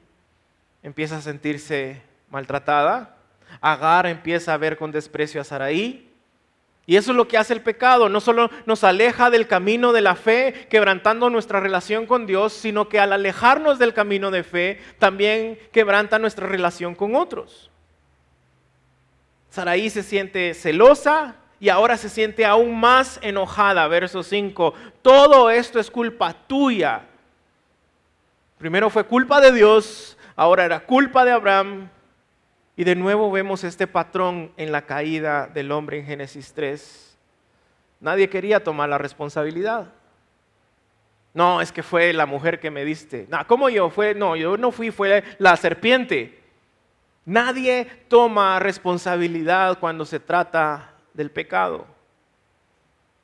empieza 0.83 1.17
a 1.17 1.21
sentirse 1.21 2.01
maltratada, 2.29 3.15
Agar 3.61 4.05
empieza 4.05 4.53
a 4.53 4.57
ver 4.57 4.77
con 4.77 4.91
desprecio 4.91 5.41
a 5.41 5.43
Saraí. 5.43 6.07
Y 6.85 6.97
eso 6.97 7.11
es 7.11 7.17
lo 7.17 7.27
que 7.27 7.37
hace 7.37 7.53
el 7.53 7.61
pecado. 7.61 8.09
No 8.09 8.21
solo 8.21 8.49
nos 8.65 8.83
aleja 8.83 9.29
del 9.29 9.47
camino 9.47 9.91
de 9.91 10.01
la 10.01 10.15
fe, 10.15 10.67
quebrantando 10.69 11.29
nuestra 11.29 11.59
relación 11.59 12.05
con 12.05 12.25
Dios, 12.25 12.53
sino 12.53 12.89
que 12.89 12.99
al 12.99 13.13
alejarnos 13.13 13.79
del 13.79 13.93
camino 13.93 14.31
de 14.31 14.43
fe, 14.43 14.79
también 14.97 15.59
quebranta 15.71 16.19
nuestra 16.19 16.47
relación 16.47 16.95
con 16.95 17.15
otros. 17.15 17.69
Saraí 19.49 19.89
se 19.89 20.03
siente 20.03 20.53
celosa, 20.53 21.35
y 21.59 21.69
ahora 21.69 21.97
se 21.97 22.09
siente 22.09 22.45
aún 22.45 22.79
más 22.79 23.19
enojada. 23.21 23.87
Verso 23.87 24.23
5. 24.23 24.73
Todo 25.01 25.49
esto 25.49 25.79
es 25.79 25.91
culpa 25.91 26.33
tuya. 26.33 27.08
Primero 28.59 28.89
fue 28.89 29.05
culpa 29.05 29.39
de 29.39 29.53
Dios, 29.53 30.17
ahora 30.35 30.65
era 30.65 30.81
culpa 30.81 31.23
de 31.23 31.31
Abraham. 31.31 31.89
Y 32.75 32.83
de 32.83 32.93
nuevo 32.93 33.31
vemos 33.31 33.63
este 33.63 33.87
patrón 33.87 34.51
en 34.57 34.73
la 34.73 34.85
caída 34.85 35.47
del 35.47 35.71
hombre 35.71 35.99
en 35.99 36.05
Génesis 36.05 36.51
3. 36.53 37.17
Nadie 38.01 38.29
quería 38.29 38.61
tomar 38.61 38.89
la 38.89 38.97
responsabilidad. 38.97 39.93
No, 41.33 41.61
es 41.61 41.71
que 41.71 41.83
fue 41.83 42.11
la 42.11 42.25
mujer 42.25 42.59
que 42.59 42.69
me 42.69 42.83
diste. 42.83 43.27
No, 43.29 43.39
¿cómo 43.47 43.69
yo? 43.69 43.89
Fue, 43.89 44.13
no, 44.13 44.35
yo 44.35 44.57
no 44.57 44.71
fui, 44.71 44.91
fue 44.91 45.23
la 45.37 45.55
serpiente. 45.55 46.39
Nadie 47.25 47.87
toma 48.09 48.59
responsabilidad 48.59 49.79
cuando 49.79 50.03
se 50.03 50.19
trata 50.19 50.95
del 51.13 51.31
pecado. 51.31 51.87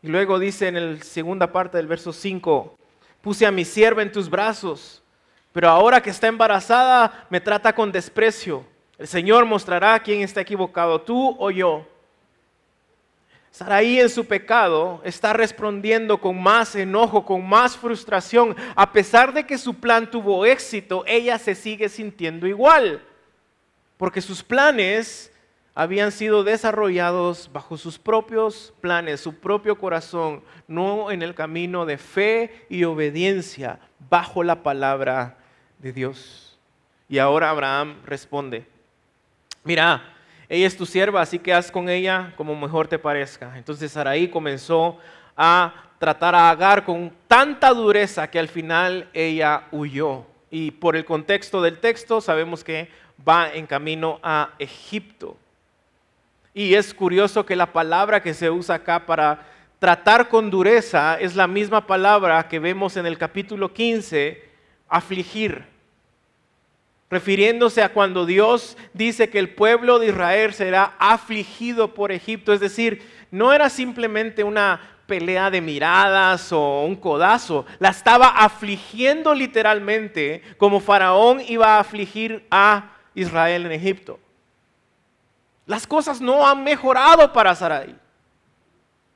Y 0.01 0.08
luego 0.08 0.39
dice 0.39 0.70
en 0.70 0.96
la 0.96 1.04
segunda 1.04 1.51
parte 1.51 1.75
del 1.75 1.88
verso 1.88 2.13
5, 2.13 2.77
puse 3.22 3.46
a 3.46 3.51
mi 3.51 3.65
sierva 3.65 4.01
en 4.01 4.12
tus 4.12 4.30
brazos, 4.30 5.01
pero 5.55 5.69
ahora 5.69 6.01
que 6.01 6.09
está 6.09 6.27
embarazada 6.27 7.25
me 7.29 7.39
trata 7.39 7.74
con 7.74 7.89
desprecio. 7.89 8.65
El 8.97 9.07
Señor 9.07 9.45
mostrará 9.45 9.97
quién 10.00 10.19
está 10.19 10.41
equivocado, 10.41 11.00
tú 11.00 11.33
o 11.39 11.50
yo. 11.50 11.88
Saraí 13.51 14.01
en 14.01 14.09
su 14.09 14.25
pecado 14.25 15.00
está 15.05 15.31
respondiendo 15.31 16.19
con 16.19 16.43
más 16.43 16.75
enojo, 16.75 17.24
con 17.24 17.47
más 17.47 17.77
frustración. 17.77 18.53
A 18.75 18.91
pesar 18.91 19.31
de 19.31 19.45
que 19.45 19.57
su 19.57 19.75
plan 19.75 20.12
tuvo 20.12 20.45
éxito, 20.45 21.05
ella 21.07 21.39
se 21.39 21.55
sigue 21.55 21.88
sintiendo 21.88 22.47
igual. 22.47 23.01
Porque 23.95 24.19
sus 24.19 24.43
planes 24.43 25.31
habían 25.74 26.12
sido 26.12 26.43
desarrollados 26.43 27.50
bajo 27.53 27.77
sus 27.77 27.97
propios 27.97 28.74
planes, 28.81 29.21
su 29.21 29.33
propio 29.33 29.77
corazón, 29.77 30.43
no 30.67 31.12
en 31.12 31.21
el 31.21 31.33
camino 31.33 31.85
de 31.85 31.97
fe 31.97 32.65
y 32.67 32.83
obediencia, 32.83 33.79
bajo 34.09 34.43
la 34.43 34.62
palabra 34.62 35.38
de 35.86 35.94
Dios. 35.94 36.58
Y 37.08 37.20
ahora 37.20 37.51
Abraham 37.51 37.98
responde, 38.08 38.65
mira, 39.63 40.15
ella 40.50 40.65
es 40.65 40.75
tu 40.75 40.84
sierva, 40.84 41.22
así 41.22 41.38
que 41.38 41.54
haz 41.54 41.70
con 41.70 41.89
ella 41.89 42.34
como 42.38 42.56
mejor 42.56 42.88
te 42.88 42.98
parezca. 42.98 43.56
Entonces 43.56 43.92
Saraí 43.92 44.27
comenzó 44.27 44.98
a 45.38 45.92
tratar 46.00 46.34
a 46.34 46.50
Agar 46.50 46.86
con 46.86 47.13
tanta 47.27 47.72
dureza 47.72 48.32
que 48.32 48.39
al 48.39 48.48
final 48.48 49.08
ella 49.13 49.68
huyó. 49.72 50.25
Y 50.50 50.72
por 50.72 50.96
el 50.96 51.06
contexto 51.06 51.62
del 51.62 51.77
texto 51.77 52.20
sabemos 52.20 52.63
que 52.63 52.89
va 53.27 53.54
en 53.54 53.68
camino 53.68 54.20
a 54.24 54.56
Egipto. 54.58 55.38
Y 56.51 56.74
es 56.74 56.96
curioso 56.96 57.46
que 57.46 57.56
la 57.56 57.72
palabra 57.72 58.24
que 58.24 58.34
se 58.34 58.50
usa 58.50 58.77
acá 58.77 59.06
para 59.06 59.46
tratar 59.77 60.30
con 60.30 60.50
dureza 60.50 61.20
es 61.20 61.36
la 61.36 61.46
misma 61.46 61.86
palabra 61.86 62.48
que 62.48 62.58
vemos 62.58 62.98
en 62.98 63.06
el 63.06 63.20
capítulo 63.20 63.72
15, 63.72 64.50
afligir. 64.89 65.75
Refiriéndose 67.09 67.83
a 67.83 67.93
cuando 67.93 68.25
Dios 68.25 68.77
dice 68.93 69.29
que 69.29 69.39
el 69.39 69.53
pueblo 69.53 70.00
de 70.00 70.07
Israel 70.07 70.53
será 70.53 70.95
afligido 71.00 71.93
por 71.93 72.12
Egipto, 72.12 72.53
es 72.53 72.59
decir, 72.59 73.07
no 73.31 73.53
era 73.53 73.69
simplemente 73.69 74.43
una 74.43 74.81
pelea 75.05 75.51
de 75.51 75.62
miradas 75.62 76.51
o 76.51 76.81
un 76.83 76.95
codazo, 76.95 77.65
la 77.79 77.89
estaba 77.89 78.27
afligiendo 78.27 79.35
literalmente 79.35 80.41
como 80.57 80.79
Faraón 80.79 81.41
iba 81.47 81.75
a 81.75 81.79
afligir 81.79 82.45
a 82.50 82.91
Israel 83.13 83.65
en 83.67 83.71
Egipto. 83.71 84.19
Las 85.65 85.88
cosas 85.88 86.21
no 86.21 86.47
han 86.47 86.63
mejorado 86.63 87.31
para 87.33 87.55
Sarai. 87.55 87.95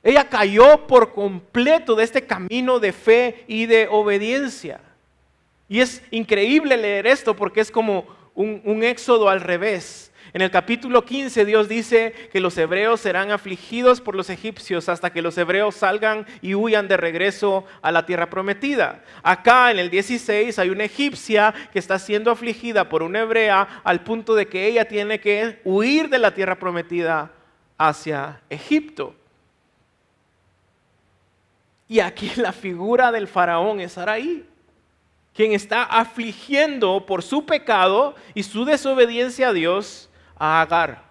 Ella 0.02 0.28
cayó 0.28 0.86
por 0.86 1.12
completo 1.12 1.94
de 1.94 2.04
este 2.04 2.26
camino 2.26 2.80
de 2.80 2.92
fe 2.92 3.44
y 3.46 3.66
de 3.66 3.86
obediencia. 3.90 4.80
Y 5.70 5.80
es 5.80 6.02
increíble 6.10 6.76
leer 6.76 7.06
esto 7.06 7.36
porque 7.36 7.60
es 7.60 7.70
como 7.70 8.04
un, 8.34 8.82
éxodo 8.82 9.28
al 9.28 9.40
revés. 9.40 10.10
En 10.32 10.42
el 10.42 10.50
capítulo 10.50 11.04
15 11.04 11.44
Dios 11.44 11.68
dice 11.68 12.12
que 12.32 12.40
los 12.40 12.58
hebreos 12.58 13.00
serán 13.00 13.30
afligidos 13.30 14.00
por 14.00 14.16
los 14.16 14.30
egipcios 14.30 14.88
hasta 14.88 15.12
que 15.12 15.22
los 15.22 15.38
hebreos 15.38 15.76
salgan 15.76 16.26
y 16.42 16.56
huyan 16.56 16.88
de 16.88 16.96
regreso 16.96 17.66
a 17.82 17.92
la 17.92 18.04
tierra 18.04 18.28
prometida. 18.28 19.04
Acá 19.22 19.70
en 19.70 19.78
el 19.78 19.90
16 19.90 20.58
hay 20.58 20.70
una 20.70 20.82
egipcia 20.82 21.54
que 21.72 21.78
está 21.78 22.00
siendo 22.00 22.32
afligida 22.32 22.88
por 22.88 23.04
una 23.04 23.20
hebrea 23.20 23.80
al 23.84 24.02
punto 24.02 24.34
de 24.34 24.48
que 24.48 24.66
ella 24.66 24.86
tiene 24.86 25.20
que 25.20 25.60
huir 25.62 26.08
de 26.08 26.18
la 26.18 26.34
tierra 26.34 26.58
prometida 26.58 27.30
hacia 27.78 28.40
Egipto. 28.50 29.14
Y 31.86 32.00
aquí 32.00 32.32
la 32.34 32.52
figura 32.52 33.12
del 33.12 33.28
faraón 33.28 33.78
es 33.78 33.96
Araí, 33.96 34.49
quien 35.34 35.52
está 35.52 35.84
afligiendo 35.84 37.06
por 37.06 37.22
su 37.22 37.46
pecado 37.46 38.14
y 38.34 38.42
su 38.42 38.64
desobediencia 38.64 39.48
a 39.48 39.52
Dios 39.52 40.10
a 40.36 40.60
Agar. 40.60 41.10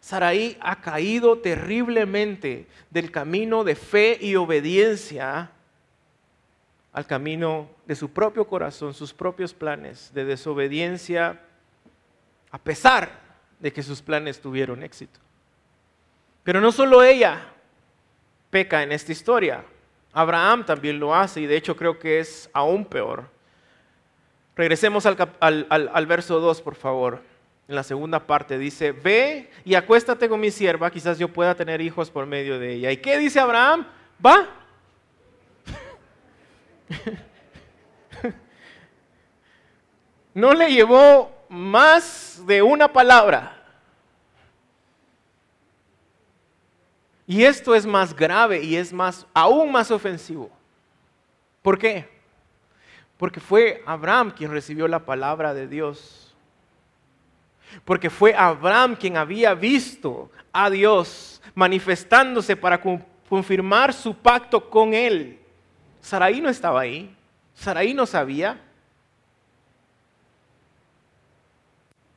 Saraí 0.00 0.56
ha 0.60 0.80
caído 0.80 1.38
terriblemente 1.38 2.66
del 2.90 3.10
camino 3.10 3.64
de 3.64 3.74
fe 3.74 4.18
y 4.20 4.36
obediencia 4.36 5.50
al 6.92 7.06
camino 7.06 7.68
de 7.86 7.94
su 7.94 8.10
propio 8.10 8.46
corazón, 8.46 8.94
sus 8.94 9.12
propios 9.12 9.52
planes 9.52 10.10
de 10.14 10.24
desobediencia, 10.24 11.40
a 12.50 12.58
pesar 12.58 13.20
de 13.60 13.72
que 13.72 13.82
sus 13.82 14.00
planes 14.00 14.40
tuvieron 14.40 14.82
éxito. 14.82 15.20
Pero 16.42 16.60
no 16.60 16.72
solo 16.72 17.02
ella, 17.02 17.52
peca 18.50 18.82
en 18.82 18.92
esta 18.92 19.12
historia. 19.12 19.64
Abraham 20.12 20.64
también 20.64 20.98
lo 20.98 21.14
hace 21.14 21.40
y 21.42 21.46
de 21.46 21.56
hecho 21.56 21.76
creo 21.76 21.98
que 21.98 22.20
es 22.20 22.50
aún 22.52 22.84
peor. 22.84 23.28
Regresemos 24.56 25.06
al, 25.06 26.06
verso 26.06 26.40
2, 26.40 26.62
por 26.62 26.74
favor. 26.74 27.22
En 27.68 27.74
la 27.74 27.82
segunda 27.82 28.26
parte 28.26 28.58
dice, 28.58 28.92
ve 28.92 29.50
y 29.64 29.74
acuéstate 29.74 30.28
con 30.28 30.40
mi 30.40 30.50
sierva, 30.50 30.90
quizás 30.90 31.18
yo 31.18 31.28
pueda 31.28 31.54
tener 31.54 31.80
hijos 31.80 32.10
por 32.10 32.26
medio 32.26 32.58
de 32.58 32.74
ella. 32.74 32.90
¿Y 32.90 32.96
qué 32.96 33.18
dice 33.18 33.38
Abraham? 33.38 33.86
Va. 34.24 34.48
no 40.34 40.54
le 40.54 40.72
llevó 40.72 41.30
más 41.48 42.42
de 42.46 42.62
una 42.62 42.92
palabra. 42.92 43.57
Y 47.28 47.44
esto 47.44 47.74
es 47.74 47.84
más 47.84 48.16
grave 48.16 48.62
y 48.62 48.74
es 48.76 48.90
más, 48.90 49.26
aún 49.34 49.70
más 49.70 49.90
ofensivo. 49.90 50.50
¿Por 51.60 51.78
qué? 51.78 52.08
Porque 53.18 53.38
fue 53.38 53.82
Abraham 53.84 54.30
quien 54.30 54.50
recibió 54.50 54.88
la 54.88 55.04
palabra 55.04 55.52
de 55.52 55.68
Dios. 55.68 56.34
Porque 57.84 58.08
fue 58.08 58.34
Abraham 58.34 58.96
quien 58.96 59.18
había 59.18 59.52
visto 59.52 60.30
a 60.50 60.70
Dios 60.70 61.42
manifestándose 61.54 62.56
para 62.56 62.80
confirmar 63.28 63.92
su 63.92 64.14
pacto 64.16 64.70
con 64.70 64.94
él. 64.94 65.38
Saraí 66.00 66.40
no 66.40 66.48
estaba 66.48 66.80
ahí. 66.80 67.14
Saraí 67.52 67.92
no 67.92 68.06
sabía. 68.06 68.58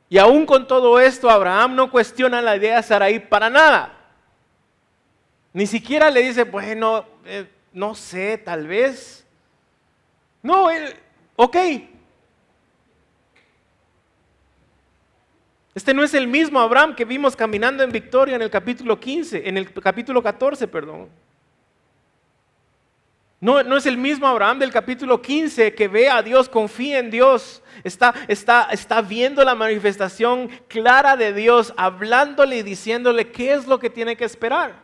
Y 0.07 0.17
aún 0.17 0.45
con 0.45 0.65
todo 0.65 1.01
esto, 1.01 1.29
Abraham 1.29 1.75
no 1.75 1.91
cuestiona 1.91 2.41
la 2.41 2.55
idea 2.55 2.77
de 2.77 2.83
Saraí 2.83 3.19
para 3.19 3.49
nada. 3.49 3.97
Ni 5.53 5.67
siquiera 5.67 6.09
le 6.09 6.21
dice, 6.21 6.43
bueno, 6.43 7.05
eh, 7.25 7.49
no 7.73 7.93
sé, 7.93 8.37
tal 8.37 8.67
vez. 8.67 9.25
No, 10.41 10.69
él, 10.69 10.93
ok. 11.35 11.57
Este 15.73 15.93
no 15.93 16.03
es 16.03 16.13
el 16.13 16.27
mismo 16.27 16.59
Abraham 16.59 16.95
que 16.95 17.05
vimos 17.05 17.35
caminando 17.35 17.83
en 17.83 17.91
victoria 17.91 18.35
en 18.35 18.41
el 18.41 18.49
capítulo 18.49 18.99
15, 18.99 19.47
en 19.47 19.57
el 19.57 19.71
capítulo 19.73 20.21
14, 20.21 20.67
perdón. 20.67 21.09
No, 23.39 23.63
no, 23.63 23.77
es 23.77 23.87
el 23.87 23.97
mismo 23.97 24.27
Abraham 24.27 24.59
del 24.59 24.71
capítulo 24.71 25.19
15 25.21 25.73
que 25.73 25.87
ve 25.87 26.09
a 26.09 26.21
Dios, 26.21 26.47
confía 26.47 26.99
en 26.99 27.09
Dios, 27.09 27.63
está, 27.83 28.13
está, 28.27 28.67
está 28.71 29.01
viendo 29.01 29.43
la 29.43 29.55
manifestación 29.55 30.47
clara 30.67 31.17
de 31.17 31.33
Dios, 31.33 31.73
hablándole 31.75 32.57
y 32.57 32.63
diciéndole 32.63 33.31
qué 33.31 33.53
es 33.53 33.65
lo 33.65 33.79
que 33.79 33.89
tiene 33.89 34.15
que 34.15 34.25
esperar. 34.25 34.80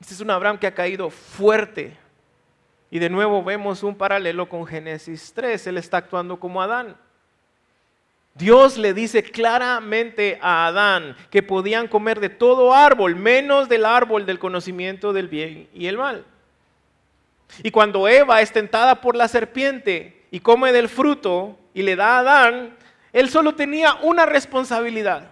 Este 0.00 0.14
es 0.14 0.20
un 0.20 0.30
Abraham 0.30 0.58
que 0.58 0.66
ha 0.66 0.74
caído 0.74 1.10
fuerte. 1.10 1.96
Y 2.90 2.98
de 2.98 3.10
nuevo 3.10 3.44
vemos 3.44 3.82
un 3.82 3.94
paralelo 3.94 4.48
con 4.48 4.66
Génesis 4.66 5.32
3. 5.34 5.66
Él 5.68 5.76
está 5.76 5.98
actuando 5.98 6.40
como 6.40 6.62
Adán. 6.62 6.96
Dios 8.34 8.78
le 8.78 8.94
dice 8.94 9.22
claramente 9.22 10.38
a 10.40 10.66
Adán 10.66 11.16
que 11.30 11.42
podían 11.42 11.88
comer 11.88 12.20
de 12.20 12.30
todo 12.30 12.72
árbol, 12.72 13.14
menos 13.14 13.68
del 13.68 13.84
árbol 13.84 14.24
del 14.24 14.38
conocimiento 14.38 15.12
del 15.12 15.28
bien 15.28 15.68
y 15.74 15.86
el 15.86 15.98
mal. 15.98 16.24
Y 17.62 17.70
cuando 17.70 18.08
Eva 18.08 18.40
es 18.40 18.52
tentada 18.52 19.00
por 19.00 19.16
la 19.16 19.28
serpiente 19.28 20.24
y 20.30 20.40
come 20.40 20.72
del 20.72 20.88
fruto 20.88 21.58
y 21.74 21.82
le 21.82 21.96
da 21.96 22.16
a 22.16 22.18
Adán, 22.20 22.76
él 23.12 23.28
solo 23.28 23.54
tenía 23.54 23.94
una 24.02 24.24
responsabilidad. 24.24 25.30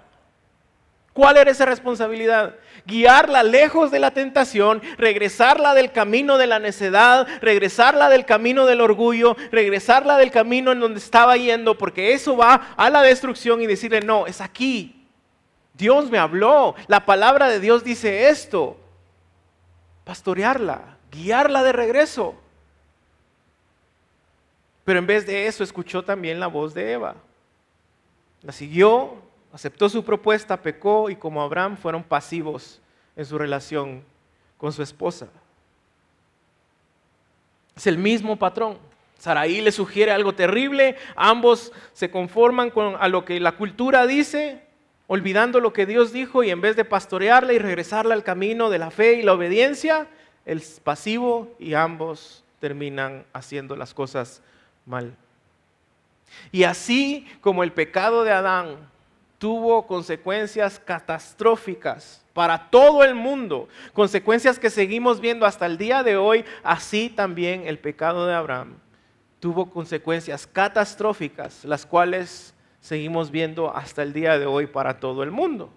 ¿Cuál 1.18 1.36
era 1.36 1.50
esa 1.50 1.64
responsabilidad? 1.64 2.54
Guiarla 2.86 3.42
lejos 3.42 3.90
de 3.90 3.98
la 3.98 4.12
tentación, 4.12 4.80
regresarla 4.98 5.74
del 5.74 5.90
camino 5.90 6.38
de 6.38 6.46
la 6.46 6.60
necedad, 6.60 7.26
regresarla 7.40 8.08
del 8.08 8.24
camino 8.24 8.66
del 8.66 8.80
orgullo, 8.80 9.36
regresarla 9.50 10.16
del 10.16 10.30
camino 10.30 10.70
en 10.70 10.78
donde 10.78 11.00
estaba 11.00 11.36
yendo, 11.36 11.76
porque 11.76 12.12
eso 12.12 12.36
va 12.36 12.68
a 12.76 12.88
la 12.88 13.02
destrucción 13.02 13.60
y 13.60 13.66
decirle, 13.66 14.00
no, 14.00 14.28
es 14.28 14.40
aquí. 14.40 15.08
Dios 15.74 16.08
me 16.08 16.18
habló, 16.18 16.76
la 16.86 17.04
palabra 17.04 17.48
de 17.48 17.58
Dios 17.58 17.82
dice 17.82 18.28
esto. 18.28 18.76
Pastorearla, 20.04 20.98
guiarla 21.10 21.64
de 21.64 21.72
regreso. 21.72 22.36
Pero 24.84 25.00
en 25.00 25.06
vez 25.08 25.26
de 25.26 25.48
eso 25.48 25.64
escuchó 25.64 26.04
también 26.04 26.38
la 26.38 26.46
voz 26.46 26.74
de 26.74 26.92
Eva. 26.92 27.16
La 28.42 28.52
siguió, 28.52 29.26
aceptó 29.52 29.88
su 29.88 30.04
propuesta, 30.04 30.60
pecó 30.62 31.10
y 31.10 31.16
como 31.16 31.42
Abraham 31.42 31.76
fueron 31.76 32.02
pasivos 32.02 32.80
en 33.16 33.24
su 33.24 33.38
relación 33.38 34.04
con 34.56 34.72
su 34.72 34.82
esposa. 34.82 35.28
Es 37.76 37.86
el 37.86 37.98
mismo 37.98 38.36
patrón. 38.36 38.78
Saraí 39.18 39.60
le 39.60 39.72
sugiere 39.72 40.12
algo 40.12 40.34
terrible, 40.34 40.96
ambos 41.16 41.72
se 41.92 42.10
conforman 42.10 42.70
con 42.70 42.96
a 43.00 43.08
lo 43.08 43.24
que 43.24 43.40
la 43.40 43.52
cultura 43.52 44.06
dice, 44.06 44.62
olvidando 45.08 45.58
lo 45.58 45.72
que 45.72 45.86
Dios 45.86 46.12
dijo 46.12 46.44
y 46.44 46.50
en 46.50 46.60
vez 46.60 46.76
de 46.76 46.84
pastorearla 46.84 47.52
y 47.52 47.58
regresarla 47.58 48.14
al 48.14 48.22
camino 48.22 48.70
de 48.70 48.78
la 48.78 48.92
fe 48.92 49.14
y 49.14 49.22
la 49.22 49.32
obediencia, 49.32 50.06
el 50.44 50.62
pasivo 50.84 51.52
y 51.58 51.74
ambos 51.74 52.44
terminan 52.60 53.24
haciendo 53.32 53.74
las 53.74 53.92
cosas 53.92 54.40
mal. 54.86 55.16
Y 56.52 56.62
así 56.64 57.26
como 57.40 57.64
el 57.64 57.72
pecado 57.72 58.22
de 58.22 58.32
Adán 58.32 58.76
tuvo 59.38 59.86
consecuencias 59.86 60.78
catastróficas 60.78 62.24
para 62.32 62.70
todo 62.70 63.02
el 63.02 63.14
mundo, 63.14 63.68
consecuencias 63.92 64.58
que 64.58 64.70
seguimos 64.70 65.20
viendo 65.20 65.46
hasta 65.46 65.66
el 65.66 65.78
día 65.78 66.02
de 66.02 66.16
hoy, 66.16 66.44
así 66.62 67.08
también 67.08 67.66
el 67.66 67.78
pecado 67.78 68.26
de 68.26 68.34
Abraham 68.34 68.76
tuvo 69.40 69.70
consecuencias 69.70 70.46
catastróficas, 70.46 71.64
las 71.64 71.86
cuales 71.86 72.54
seguimos 72.80 73.30
viendo 73.30 73.74
hasta 73.74 74.02
el 74.02 74.12
día 74.12 74.38
de 74.38 74.46
hoy 74.46 74.66
para 74.66 74.98
todo 74.98 75.22
el 75.22 75.30
mundo. 75.30 75.70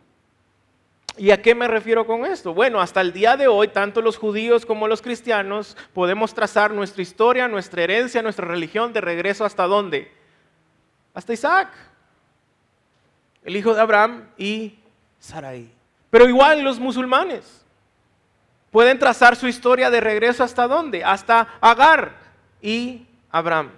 ¿Y 1.17 1.31
a 1.31 1.41
qué 1.41 1.53
me 1.53 1.67
refiero 1.67 2.07
con 2.07 2.25
esto? 2.25 2.53
Bueno, 2.53 2.79
hasta 2.79 3.01
el 3.01 3.11
día 3.11 3.35
de 3.35 3.47
hoy, 3.47 3.67
tanto 3.67 4.01
los 4.01 4.17
judíos 4.17 4.65
como 4.65 4.87
los 4.87 5.01
cristianos 5.01 5.75
podemos 5.93 6.33
trazar 6.33 6.71
nuestra 6.71 7.01
historia, 7.01 7.47
nuestra 7.47 7.83
herencia, 7.83 8.21
nuestra 8.21 8.47
religión 8.47 8.93
de 8.93 9.01
regreso 9.01 9.43
hasta 9.43 9.67
dónde? 9.67 10.11
Hasta 11.13 11.33
Isaac 11.33 11.69
el 13.43 13.55
hijo 13.55 13.73
de 13.73 13.81
Abraham 13.81 14.29
y 14.37 14.79
Sarai. 15.19 15.71
Pero 16.09 16.27
igual 16.27 16.61
los 16.63 16.79
musulmanes 16.79 17.65
pueden 18.71 18.99
trazar 18.99 19.35
su 19.35 19.47
historia 19.47 19.89
de 19.89 20.01
regreso 20.01 20.43
hasta 20.43 20.67
dónde? 20.67 21.03
Hasta 21.03 21.47
Agar 21.61 22.15
y 22.61 23.05
Abraham. 23.29 23.71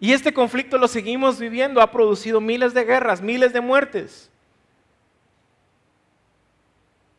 Y 0.00 0.12
este 0.12 0.34
conflicto 0.34 0.78
lo 0.78 0.88
seguimos 0.88 1.38
viviendo, 1.38 1.80
ha 1.80 1.92
producido 1.92 2.40
miles 2.40 2.74
de 2.74 2.84
guerras, 2.84 3.22
miles 3.22 3.52
de 3.52 3.60
muertes. 3.60 4.30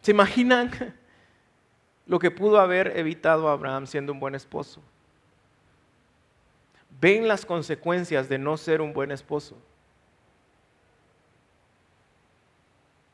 ¿Se 0.02 0.12
imaginan 0.12 0.70
lo 2.06 2.20
que 2.20 2.30
pudo 2.30 2.60
haber 2.60 2.98
evitado 2.98 3.48
Abraham 3.48 3.88
siendo 3.88 4.12
un 4.12 4.20
buen 4.20 4.36
esposo? 4.36 4.82
Ven 7.00 7.28
las 7.28 7.46
consecuencias 7.46 8.28
de 8.28 8.38
no 8.38 8.58
ser 8.58 8.82
un 8.82 8.92
buen 8.92 9.12
esposo. 9.12 9.56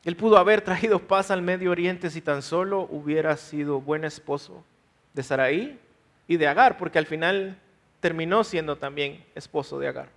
Él 0.04 0.16
pudo 0.16 0.38
haber 0.38 0.62
traído 0.62 0.98
paz 0.98 1.30
al 1.30 1.42
Medio 1.42 1.70
Oriente 1.70 2.10
si 2.10 2.20
tan 2.20 2.42
solo 2.42 2.88
hubiera 2.90 3.36
sido 3.36 3.80
buen 3.80 4.04
esposo 4.04 4.64
de 5.12 5.22
Saraí 5.22 5.78
y 6.26 6.36
de 6.36 6.46
Agar, 6.46 6.78
porque 6.78 6.98
al 6.98 7.06
final 7.06 7.58
terminó 8.00 8.44
siendo 8.44 8.76
también 8.76 9.24
esposo 9.34 9.78
de 9.78 9.88
Agar. 9.88 10.08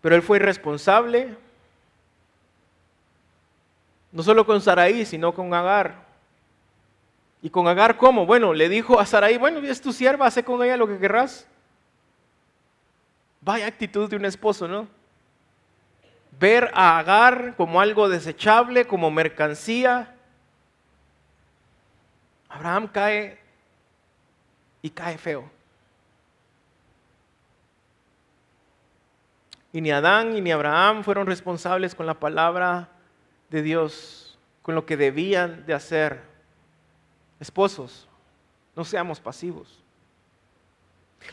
Pero 0.00 0.16
él 0.16 0.22
fue 0.22 0.38
irresponsable, 0.38 1.36
no 4.10 4.22
solo 4.22 4.46
con 4.46 4.60
Saraí, 4.60 5.04
sino 5.04 5.34
con 5.34 5.52
Agar. 5.52 6.04
¿Y 7.42 7.50
con 7.50 7.68
Agar 7.68 7.98
cómo? 7.98 8.24
Bueno, 8.24 8.54
le 8.54 8.70
dijo 8.70 8.98
a 8.98 9.04
Saraí, 9.04 9.36
bueno, 9.36 9.58
es 9.58 9.82
tu 9.82 9.92
sierva, 9.92 10.26
hace 10.26 10.44
con 10.44 10.62
ella 10.62 10.78
lo 10.78 10.86
que 10.86 10.98
querrás. 10.98 11.46
Vaya 13.42 13.66
actitud 13.66 14.08
de 14.08 14.16
un 14.16 14.24
esposo, 14.24 14.66
¿no? 14.66 14.88
Ver 16.38 16.70
a 16.74 16.98
Agar 16.98 17.54
como 17.56 17.80
algo 17.80 18.08
desechable, 18.08 18.86
como 18.86 19.10
mercancía. 19.10 20.14
Abraham 22.48 22.88
cae 22.88 23.38
y 24.82 24.90
cae 24.90 25.18
feo. 25.18 25.50
Y 29.72 29.80
ni 29.80 29.90
Adán 29.90 30.36
y 30.36 30.40
ni 30.40 30.52
Abraham 30.52 31.02
fueron 31.02 31.26
responsables 31.26 31.94
con 31.94 32.06
la 32.06 32.14
palabra 32.14 32.90
de 33.50 33.62
Dios, 33.62 34.38
con 34.62 34.74
lo 34.74 34.86
que 34.86 34.96
debían 34.96 35.66
de 35.66 35.74
hacer. 35.74 36.22
Esposos, 37.40 38.08
no 38.76 38.84
seamos 38.84 39.18
pasivos. 39.18 39.82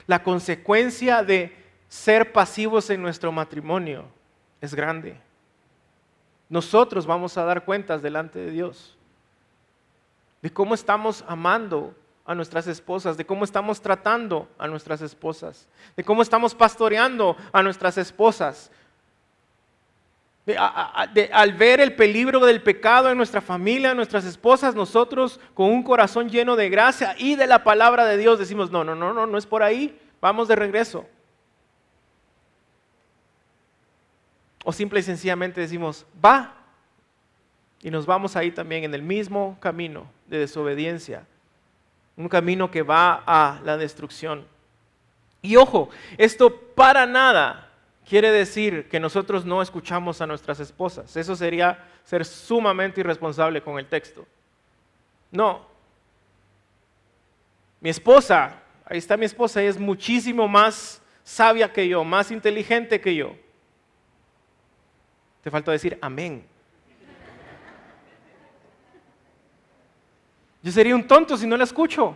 La 0.08 0.24
consecuencia 0.24 1.24
de 1.24 1.56
ser 1.88 2.32
pasivos 2.32 2.90
en 2.90 3.02
nuestro 3.02 3.32
matrimonio 3.32 4.06
es 4.62 4.74
grande. 4.74 5.20
Nosotros 6.48 7.06
vamos 7.06 7.38
a 7.38 7.44
dar 7.44 7.66
cuentas 7.66 8.02
delante 8.02 8.40
de 8.40 8.52
Dios 8.52 8.98
de 10.42 10.52
cómo 10.52 10.74
estamos 10.74 11.24
amando 11.28 11.94
a 12.26 12.36
nuestras 12.36 12.68
esposas, 12.68 13.18
de 13.18 13.26
cómo 13.26 13.44
estamos 13.44 13.82
tratando 13.82 14.48
a 14.58 14.68
nuestras 14.68 15.02
esposas, 15.02 15.68
de 15.96 16.04
cómo 16.04 16.22
estamos 16.22 16.56
pastoreando 16.56 17.36
a 17.52 17.62
nuestras 17.62 17.98
esposas. 17.98 18.72
al 21.32 21.54
ver 21.54 21.80
el 21.80 21.96
peligro 21.96 22.40
del 22.46 22.64
pecado 22.64 23.10
en 23.12 23.18
nuestra 23.18 23.42
familia, 23.42 23.92
en 23.92 23.98
nuestras 23.98 24.26
esposas, 24.26 24.74
nosotros 24.74 25.40
con 25.54 25.68
un 25.68 25.84
corazón 25.84 26.30
lleno 26.30 26.56
de 26.56 26.70
gracia 26.70 27.16
y 27.18 27.36
de 27.36 27.48
la 27.48 27.64
palabra 27.64 28.06
de 28.06 28.18
Dios 28.18 28.40
decimos, 28.40 28.72
no, 28.72 28.84
no, 28.84 28.96
no, 28.96 29.14
no, 29.14 29.28
no 29.28 29.38
es 29.38 29.46
por 29.46 29.62
ahí, 29.62 30.00
vamos 30.20 30.48
de 30.48 30.56
regreso. 30.56 31.06
O 34.64 34.72
simple 34.72 35.00
y 35.00 35.04
sencillamente 35.04 35.62
decimos, 35.62 36.06
va. 36.24 36.56
Y 37.82 37.90
nos 37.90 38.06
vamos 38.06 38.36
ahí 38.36 38.52
también 38.52 38.84
en 38.84 38.94
el 38.94 39.02
mismo 39.02 39.58
camino 39.60 40.06
de 40.28 40.40
desobediencia 40.40 41.26
un 42.22 42.30
camino 42.30 42.70
que 42.70 42.84
va 42.84 43.24
a 43.26 43.60
la 43.64 43.78
destrucción. 43.78 44.46
Y 45.42 45.56
ojo, 45.56 45.90
esto 46.18 46.56
para 46.56 47.06
nada 47.06 47.70
quiere 48.08 48.32
decir 48.32 48.88
que 48.90 49.00
nosotros 49.00 49.46
no 49.46 49.62
escuchamos 49.62 50.22
a 50.22 50.28
nuestras 50.28 50.60
esposas. 50.60 51.16
Eso 51.16 51.36
sería 51.36 51.84
ser 52.04 52.26
sumamente 52.26 53.00
irresponsable 53.02 53.62
con 53.62 53.80
el 53.80 53.88
texto. 53.88 54.26
No. 55.32 55.66
Mi 57.80 57.90
esposa, 57.90 58.62
ahí 58.86 59.00
está 59.00 59.18
mi 59.18 59.26
esposa, 59.26 59.62
ella 59.62 59.72
es 59.72 59.80
muchísimo 59.80 60.48
más 60.48 61.02
sabia 61.24 61.72
que 61.72 61.88
yo, 61.88 62.04
más 62.04 62.30
inteligente 62.30 63.02
que 63.02 63.16
yo. 63.16 63.36
Te 65.42 65.50
falta 65.50 65.72
decir 65.72 65.98
amén. 66.02 66.46
Yo 70.64 70.72
sería 70.72 70.96
un 70.96 71.08
tonto 71.08 71.36
si 71.38 71.48
no 71.48 71.58
la 71.58 71.64
escucho. 71.64 72.16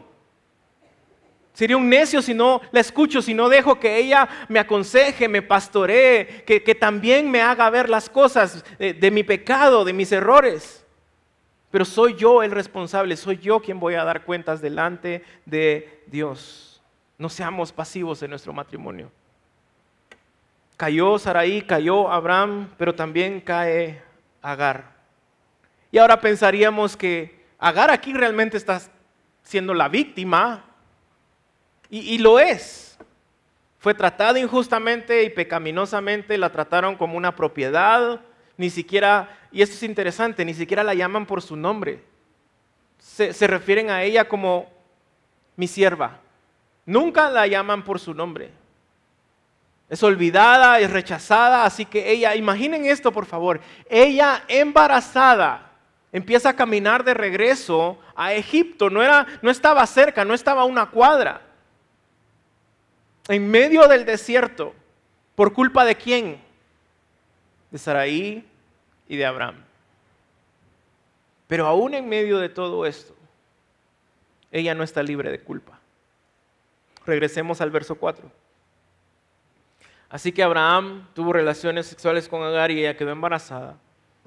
Sería 1.53 1.77
un 1.77 1.89
necio 1.89 2.21
si 2.21 2.33
no 2.33 2.61
la 2.71 2.81
escucho, 2.81 3.21
si 3.21 3.33
no 3.33 3.47
dejo 3.47 3.79
que 3.79 3.97
ella 3.97 4.27
me 4.49 4.59
aconseje, 4.59 5.29
me 5.29 5.41
pastoree, 5.41 6.43
que, 6.45 6.75
también 6.75 7.31
me 7.31 7.41
haga 7.41 7.69
ver 7.69 7.89
las 7.89 8.09
cosas 8.09 8.63
de, 8.77 8.93
de 8.93 9.09
mi 9.09 9.23
pecado, 9.23 9.85
de 9.85 9.93
mis 9.93 10.11
errores. 10.11 10.85
Pero 11.71 11.85
soy 11.85 12.15
yo 12.15 12.43
el 12.43 12.51
responsable, 12.51 13.15
soy 13.15 13.37
yo 13.37 13.61
quien 13.61 13.79
voy 13.79 13.95
a 13.95 14.03
dar 14.03 14.25
cuentas 14.25 14.61
delante 14.61 15.23
de 15.45 16.03
Dios. 16.07 16.81
No 17.17 17.29
seamos 17.29 17.71
pasivos 17.71 18.21
en 18.21 18.31
nuestro 18.31 18.51
matrimonio. 18.51 19.09
Cayó 20.77 21.17
Saraí, 21.17 21.61
cayó 21.61 22.11
Abraham, 22.11 22.69
pero 22.77 22.93
también 22.93 23.39
cae 23.39 24.01
Agar. 24.41 24.93
Y 25.91 25.97
ahora 25.97 26.19
pensaríamos 26.19 26.97
que 26.97 27.45
Agar 27.57 27.89
aquí 27.89 28.13
realmente 28.13 28.57
está 28.57 28.81
siendo 29.41 29.73
la 29.73 29.87
víctima 29.87 30.65
y, 31.89 32.17
lo 32.17 32.39
es. 32.39 32.97
Fue 33.77 33.93
tratada 33.93 34.37
injustamente 34.39 35.23
y 35.23 35.29
pecaminosamente, 35.29 36.37
la 36.37 36.51
trataron 36.51 36.95
como 36.95 37.15
una 37.15 37.35
propiedad, 37.35 38.19
ni 38.57 38.69
siquiera, 38.69 39.37
y 39.51 39.61
esto 39.61 39.75
es 39.75 39.83
interesante, 39.83 40.43
ni 40.43 40.53
siquiera 40.53 40.83
la 40.83 40.93
llaman 40.93 41.25
por 41.25 41.41
su 41.41 41.55
nombre. 41.55 42.03
Se, 42.97 43.31
se 43.31 43.47
refieren 43.47 43.89
a 43.89 44.03
ella 44.03 44.27
como 44.27 44.69
mi 45.55 45.67
sierva. 45.67 46.19
Nunca 46.85 47.29
la 47.29 47.47
llaman 47.47 47.83
por 47.83 47.99
su 47.99 48.13
nombre. 48.13 48.51
Es 49.89 50.01
olvidada, 50.01 50.79
es 50.79 50.89
rechazada, 50.89 51.63
así 51.63 51.85
que 51.85 52.11
ella, 52.11 52.35
imaginen 52.35 52.85
esto 52.85 53.11
por 53.11 53.25
favor, 53.25 53.61
ella 53.89 54.43
embarazada 54.47 55.71
empieza 56.11 56.49
a 56.49 56.55
caminar 56.55 57.03
de 57.03 57.13
regreso 57.13 57.99
a 58.15 58.33
Egipto. 58.33 58.89
No, 58.89 59.03
era, 59.03 59.27
no 59.41 59.51
estaba 59.51 59.85
cerca, 59.85 60.23
no 60.23 60.33
estaba 60.33 60.61
a 60.61 60.65
una 60.65 60.85
cuadra. 60.89 61.41
En 63.27 63.51
medio 63.51 63.87
del 63.87 64.05
desierto. 64.05 64.73
¿Por 65.35 65.51
culpa 65.51 65.83
de 65.83 65.95
quién? 65.95 66.41
De 67.69 67.77
Saraí 67.77 68.47
y 69.09 69.17
de 69.17 69.25
Abraham. 69.25 69.55
Pero 71.47 71.67
aún 71.67 71.93
en 71.93 72.07
medio 72.07 72.39
de 72.39 72.47
todo 72.47 72.85
esto, 72.85 73.13
ella 74.51 74.73
no 74.73 74.83
está 74.83 75.03
libre 75.03 75.31
de 75.31 75.41
culpa. 75.41 75.79
Regresemos 77.05 77.59
al 77.59 77.71
verso 77.71 77.95
4. 77.95 78.31
Así 80.09 80.31
que 80.31 80.43
Abraham 80.43 81.07
tuvo 81.13 81.33
relaciones 81.33 81.87
sexuales 81.87 82.27
con 82.27 82.41
Agar 82.43 82.71
y 82.71 82.79
ella 82.79 82.95
quedó 82.95 83.11
embarazada. 83.11 83.77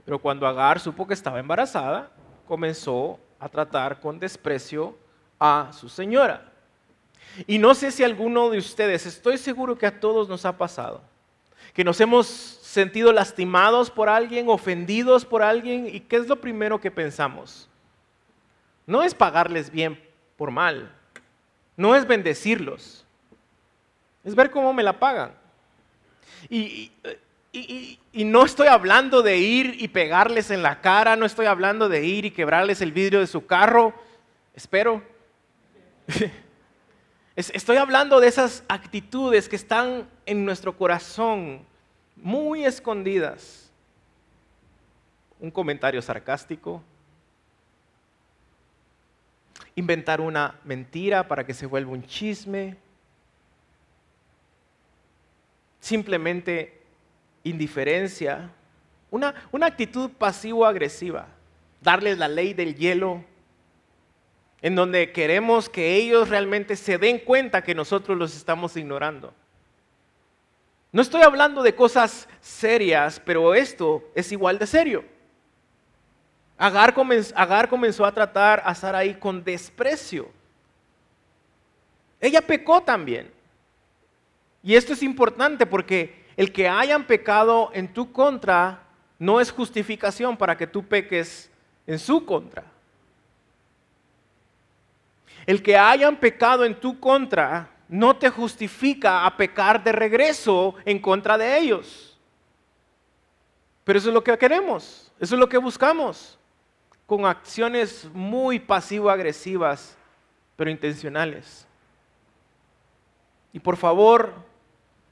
Pero 0.04 0.18
cuando 0.18 0.46
Agar 0.46 0.80
supo 0.80 1.06
que 1.06 1.14
estaba 1.14 1.38
embarazada, 1.38 2.10
comenzó 2.46 3.20
a 3.38 3.48
tratar 3.48 4.00
con 4.00 4.18
desprecio 4.18 4.96
a 5.38 5.70
su 5.72 5.88
señora. 5.88 6.52
Y 7.46 7.58
no 7.58 7.74
sé 7.74 7.90
si 7.90 8.02
alguno 8.02 8.50
de 8.50 8.58
ustedes, 8.58 9.06
estoy 9.06 9.38
seguro 9.38 9.78
que 9.78 9.86
a 9.86 10.00
todos 10.00 10.28
nos 10.28 10.44
ha 10.44 10.56
pasado, 10.56 11.02
que 11.72 11.84
nos 11.84 12.00
hemos 12.00 12.26
sentido 12.26 13.12
lastimados 13.12 13.90
por 13.90 14.08
alguien, 14.08 14.48
ofendidos 14.48 15.24
por 15.24 15.42
alguien, 15.42 15.88
y 15.92 16.00
¿qué 16.00 16.16
es 16.16 16.26
lo 16.26 16.40
primero 16.40 16.80
que 16.80 16.90
pensamos? 16.90 17.68
No 18.86 19.02
es 19.02 19.14
pagarles 19.14 19.70
bien 19.70 20.02
por 20.36 20.50
mal, 20.50 20.90
no 21.76 21.94
es 21.94 22.06
bendecirlos, 22.06 23.04
es 24.24 24.34
ver 24.34 24.50
cómo 24.50 24.72
me 24.72 24.82
la 24.82 24.98
pagan. 24.98 25.32
Y, 26.48 26.92
no 28.12 28.44
estoy 28.44 28.68
hablando 28.68 29.22
de 29.22 29.38
ir 29.38 29.76
y 29.78 29.88
pegarles 29.88 30.50
en 30.50 30.62
la 30.62 30.80
cara, 30.80 31.16
no 31.16 31.26
estoy 31.26 31.46
hablando 31.46 31.88
de 31.88 32.04
ir 32.04 32.24
y 32.24 32.30
quebrarles 32.30 32.80
el 32.80 32.92
vidrio 32.92 33.20
de 33.20 33.26
su 33.26 33.46
carro, 33.46 33.94
espero. 34.54 35.02
Estoy 37.36 37.76
hablando 37.76 38.18
de 38.18 38.26
esas 38.26 38.64
actitudes 38.66 39.48
que 39.48 39.54
están 39.54 40.08
en 40.26 40.44
nuestro 40.44 40.76
corazón, 40.76 41.64
muy 42.16 42.64
escondidas. 42.64 43.70
Un 45.38 45.52
comentario 45.52 46.02
sarcástico, 46.02 46.82
inventar 49.76 50.20
una 50.20 50.58
mentira 50.64 51.28
para 51.28 51.46
que 51.46 51.54
se 51.54 51.66
vuelva 51.66 51.92
un 51.92 52.04
chisme, 52.04 52.76
simplemente 55.80 56.80
indiferencia, 57.44 58.50
una, 59.10 59.34
una 59.52 59.66
actitud 59.66 60.10
pasivo-agresiva, 60.10 61.28
darles 61.80 62.18
la 62.18 62.28
ley 62.28 62.54
del 62.54 62.74
hielo, 62.74 63.24
en 64.60 64.74
donde 64.74 65.12
queremos 65.12 65.68
que 65.68 65.94
ellos 65.94 66.28
realmente 66.28 66.76
se 66.76 66.98
den 66.98 67.18
cuenta 67.18 67.62
que 67.62 67.74
nosotros 67.74 68.18
los 68.18 68.36
estamos 68.36 68.76
ignorando. 68.76 69.32
No 70.90 71.02
estoy 71.02 71.22
hablando 71.22 71.62
de 71.62 71.74
cosas 71.74 72.28
serias, 72.40 73.20
pero 73.20 73.54
esto 73.54 74.02
es 74.14 74.32
igual 74.32 74.58
de 74.58 74.66
serio. 74.66 75.04
Agar, 76.56 76.92
comenzó 77.68 78.04
a 78.04 78.12
tratar 78.12 78.62
a 78.64 78.74
Sarai 78.74 79.18
con 79.18 79.44
desprecio. 79.44 80.28
Ella 82.20 82.40
pecó 82.40 82.82
también. 82.82 83.30
Y 84.62 84.74
esto 84.74 84.92
es 84.92 85.02
importante 85.02 85.66
porque 85.66 86.26
el 86.36 86.52
que 86.52 86.68
hayan 86.68 87.04
pecado 87.04 87.70
en 87.74 87.92
tu 87.92 88.12
contra 88.12 88.82
no 89.18 89.40
es 89.40 89.50
justificación 89.50 90.36
para 90.36 90.56
que 90.56 90.66
tú 90.66 90.84
peques 90.86 91.50
en 91.86 91.98
su 91.98 92.24
contra. 92.24 92.64
El 95.46 95.62
que 95.62 95.76
hayan 95.76 96.16
pecado 96.16 96.64
en 96.64 96.78
tu 96.78 97.00
contra 97.00 97.70
no 97.88 98.16
te 98.16 98.28
justifica 98.28 99.24
a 99.24 99.36
pecar 99.36 99.82
de 99.82 99.92
regreso 99.92 100.74
en 100.84 100.98
contra 100.98 101.38
de 101.38 101.58
ellos. 101.58 102.18
Pero 103.84 103.98
eso 103.98 104.08
es 104.08 104.14
lo 104.14 104.22
que 104.22 104.36
queremos, 104.36 105.10
eso 105.18 105.34
es 105.34 105.38
lo 105.38 105.48
que 105.48 105.56
buscamos, 105.56 106.38
con 107.06 107.24
acciones 107.24 108.06
muy 108.12 108.58
pasivo-agresivas, 108.58 109.96
pero 110.56 110.70
intencionales. 110.70 111.67
Y 113.52 113.60
por 113.60 113.76
favor, 113.76 114.32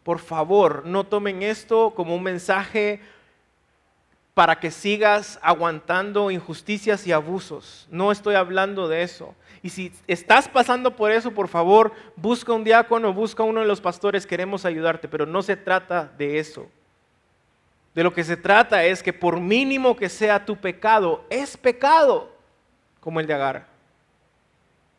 por 0.02 0.18
favor, 0.18 0.84
no 0.86 1.04
tomen 1.04 1.42
esto 1.42 1.92
como 1.94 2.14
un 2.14 2.22
mensaje 2.22 3.00
para 4.34 4.60
que 4.60 4.70
sigas 4.70 5.38
aguantando 5.42 6.30
injusticias 6.30 7.06
y 7.06 7.12
abusos. 7.12 7.88
No 7.90 8.12
estoy 8.12 8.34
hablando 8.34 8.86
de 8.86 9.02
eso. 9.02 9.34
Y 9.62 9.70
si 9.70 9.90
estás 10.06 10.46
pasando 10.46 10.94
por 10.94 11.10
eso, 11.10 11.32
por 11.32 11.48
favor, 11.48 11.92
busca 12.16 12.52
un 12.52 12.62
diácono, 12.62 13.14
busca 13.14 13.42
uno 13.42 13.60
de 13.60 13.66
los 13.66 13.80
pastores, 13.80 14.26
queremos 14.26 14.66
ayudarte, 14.66 15.08
pero 15.08 15.24
no 15.24 15.42
se 15.42 15.56
trata 15.56 16.12
de 16.18 16.38
eso. 16.38 16.68
De 17.94 18.02
lo 18.02 18.12
que 18.12 18.24
se 18.24 18.36
trata 18.36 18.84
es 18.84 19.02
que 19.02 19.14
por 19.14 19.40
mínimo 19.40 19.96
que 19.96 20.10
sea 20.10 20.44
tu 20.44 20.54
pecado, 20.54 21.24
es 21.30 21.56
pecado, 21.56 22.30
como 23.00 23.20
el 23.20 23.26
de 23.26 23.32
Agar. 23.32 23.66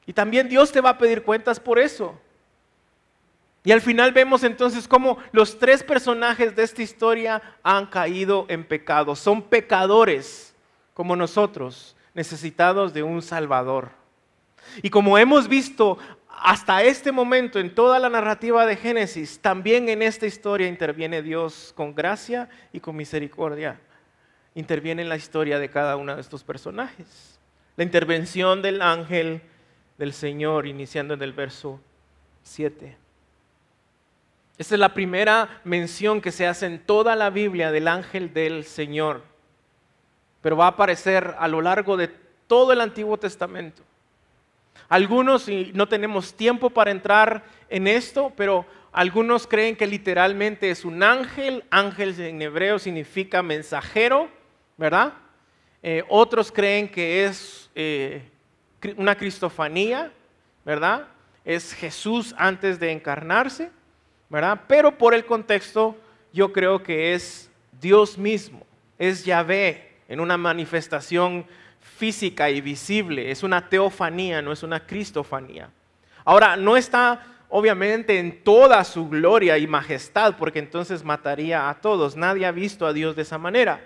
Y 0.07 0.13
también 0.13 0.49
Dios 0.49 0.71
te 0.71 0.81
va 0.81 0.89
a 0.89 0.97
pedir 0.97 1.21
cuentas 1.21 1.59
por 1.59 1.77
eso. 1.77 2.19
Y 3.67 3.73
al 3.73 3.81
final 3.81 4.13
vemos 4.13 4.45
entonces 4.45 4.87
cómo 4.87 5.17
los 5.33 5.59
tres 5.59 5.83
personajes 5.83 6.55
de 6.55 6.63
esta 6.63 6.81
historia 6.81 7.41
han 7.63 7.87
caído 7.87 8.45
en 8.47 8.63
pecado. 8.63 9.13
Son 9.13 9.41
pecadores 9.41 10.55
como 10.93 11.17
nosotros, 11.17 11.93
necesitados 12.13 12.93
de 12.93 13.03
un 13.03 13.21
Salvador. 13.21 13.89
Y 14.81 14.89
como 14.89 15.17
hemos 15.17 15.49
visto 15.49 15.97
hasta 16.29 16.81
este 16.81 17.11
momento 17.11 17.59
en 17.59 17.75
toda 17.75 17.99
la 17.99 18.07
narrativa 18.07 18.65
de 18.65 18.77
Génesis, 18.77 19.37
también 19.39 19.89
en 19.89 20.01
esta 20.01 20.25
historia 20.25 20.69
interviene 20.69 21.21
Dios 21.21 21.73
con 21.75 21.93
gracia 21.93 22.47
y 22.71 22.79
con 22.79 22.95
misericordia. 22.95 23.81
Interviene 24.55 25.01
en 25.01 25.09
la 25.09 25.17
historia 25.17 25.59
de 25.59 25.69
cada 25.69 25.97
uno 25.97 26.15
de 26.15 26.21
estos 26.21 26.41
personajes. 26.41 27.37
La 27.75 27.83
intervención 27.83 28.61
del 28.61 28.81
ángel 28.81 29.41
del 29.97 30.13
Señor, 30.13 30.67
iniciando 30.67 31.15
en 31.15 31.21
el 31.21 31.33
verso 31.33 31.81
7. 32.43 33.06
Esta 34.57 34.73
es 34.73 34.79
la 34.79 34.93
primera 34.93 35.61
mención 35.63 36.19
que 36.19 36.31
se 36.31 36.47
hace 36.47 36.65
en 36.65 36.79
toda 36.79 37.15
la 37.15 37.29
Biblia 37.29 37.71
del 37.71 37.87
ángel 37.87 38.33
del 38.33 38.63
Señor. 38.63 39.23
Pero 40.41 40.57
va 40.57 40.65
a 40.65 40.69
aparecer 40.69 41.35
a 41.37 41.47
lo 41.47 41.61
largo 41.61 41.95
de 41.95 42.09
todo 42.47 42.73
el 42.73 42.81
Antiguo 42.81 43.17
Testamento. 43.17 43.83
Algunos, 44.89 45.47
y 45.47 45.71
no 45.75 45.87
tenemos 45.87 46.33
tiempo 46.33 46.69
para 46.69 46.91
entrar 46.91 47.43
en 47.69 47.87
esto, 47.87 48.31
pero 48.35 48.65
algunos 48.91 49.45
creen 49.45 49.75
que 49.75 49.85
literalmente 49.85 50.71
es 50.71 50.85
un 50.85 51.03
ángel. 51.03 51.63
Ángel 51.69 52.19
en 52.19 52.41
hebreo 52.41 52.79
significa 52.79 53.43
mensajero, 53.43 54.27
¿verdad? 54.75 55.13
Eh, 55.83 56.03
otros 56.09 56.51
creen 56.51 56.89
que 56.89 57.25
es 57.25 57.69
eh, 57.75 58.27
una 58.95 59.15
cristofanía, 59.15 60.11
¿verdad? 60.65 61.07
Es 61.45 61.73
Jesús 61.73 62.33
antes 62.37 62.79
de 62.79 62.91
encarnarse. 62.91 63.76
Pero 64.67 64.97
por 64.97 65.13
el 65.13 65.25
contexto, 65.25 65.95
yo 66.33 66.51
creo 66.51 66.83
que 66.83 67.13
es 67.13 67.49
Dios 67.79 68.17
mismo, 68.17 68.65
es 68.97 69.23
Yahvé 69.25 69.95
en 70.07 70.19
una 70.19 70.37
manifestación 70.37 71.45
física 71.79 72.49
y 72.49 72.61
visible, 72.61 73.31
es 73.31 73.43
una 73.43 73.69
teofanía, 73.69 74.41
no 74.41 74.51
es 74.51 74.63
una 74.63 74.85
cristofanía. 74.85 75.69
Ahora, 76.25 76.57
no 76.57 76.75
está 76.75 77.25
obviamente 77.49 78.19
en 78.19 78.43
toda 78.43 78.83
su 78.83 79.07
gloria 79.07 79.57
y 79.57 79.67
majestad, 79.67 80.35
porque 80.37 80.59
entonces 80.59 81.03
mataría 81.03 81.69
a 81.69 81.75
todos. 81.75 82.15
Nadie 82.15 82.45
ha 82.45 82.51
visto 82.51 82.85
a 82.85 82.93
Dios 82.93 83.15
de 83.15 83.21
esa 83.21 83.37
manera. 83.37 83.81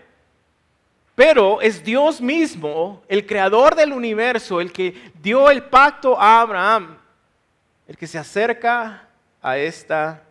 Pero 1.16 1.62
es 1.62 1.84
Dios 1.84 2.22
mismo, 2.22 3.04
el 3.08 3.26
creador 3.26 3.76
del 3.76 3.94
universo, 3.94 4.60
el 4.60 4.72
que 4.72 5.12
dio 5.22 5.52
el 5.52 5.64
pacto 5.64 6.20
a 6.20 6.42
Abraham, 6.42 6.98
el 7.88 7.98
que 7.98 8.08
se 8.08 8.18
acerca 8.18 9.08
a 9.42 9.58
esta 9.58 10.24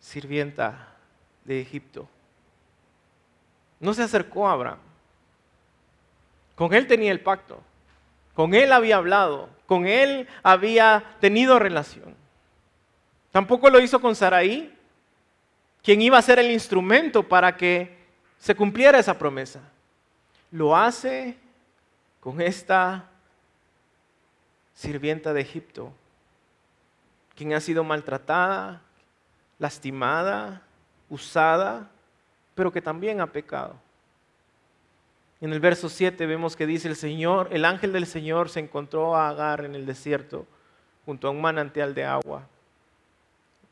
sirvienta 0.00 0.94
de 1.44 1.60
Egipto. 1.60 2.08
No 3.80 3.94
se 3.94 4.02
acercó 4.02 4.48
a 4.48 4.52
Abraham. 4.52 4.78
Con 6.54 6.74
él 6.74 6.86
tenía 6.86 7.12
el 7.12 7.20
pacto. 7.20 7.62
Con 8.34 8.54
él 8.54 8.72
había 8.72 8.96
hablado. 8.96 9.48
Con 9.66 9.86
él 9.86 10.28
había 10.42 11.16
tenido 11.20 11.58
relación. 11.58 12.16
Tampoco 13.30 13.70
lo 13.70 13.80
hizo 13.80 14.00
con 14.00 14.16
Saraí, 14.16 14.74
quien 15.82 16.02
iba 16.02 16.18
a 16.18 16.22
ser 16.22 16.38
el 16.38 16.50
instrumento 16.50 17.28
para 17.28 17.56
que 17.56 17.96
se 18.38 18.54
cumpliera 18.54 18.98
esa 18.98 19.18
promesa. 19.18 19.60
Lo 20.50 20.76
hace 20.76 21.36
con 22.20 22.40
esta 22.40 23.08
sirvienta 24.74 25.32
de 25.32 25.40
Egipto, 25.40 25.92
quien 27.34 27.52
ha 27.52 27.60
sido 27.60 27.84
maltratada, 27.84 28.82
lastimada, 29.58 30.62
usada, 31.08 31.90
pero 32.54 32.72
que 32.72 32.82
también 32.82 33.20
ha 33.20 33.26
pecado. 33.26 33.76
En 35.40 35.52
el 35.52 35.60
verso 35.60 35.88
7 35.88 36.26
vemos 36.26 36.56
que 36.56 36.66
dice 36.66 36.88
el 36.88 36.96
Señor, 36.96 37.48
el 37.52 37.64
ángel 37.64 37.92
del 37.92 38.06
Señor 38.06 38.48
se 38.48 38.60
encontró 38.60 39.14
a 39.14 39.28
Agar 39.28 39.64
en 39.64 39.74
el 39.74 39.86
desierto 39.86 40.46
junto 41.06 41.28
a 41.28 41.30
un 41.30 41.40
manantial 41.40 41.94
de 41.94 42.04
agua, 42.04 42.46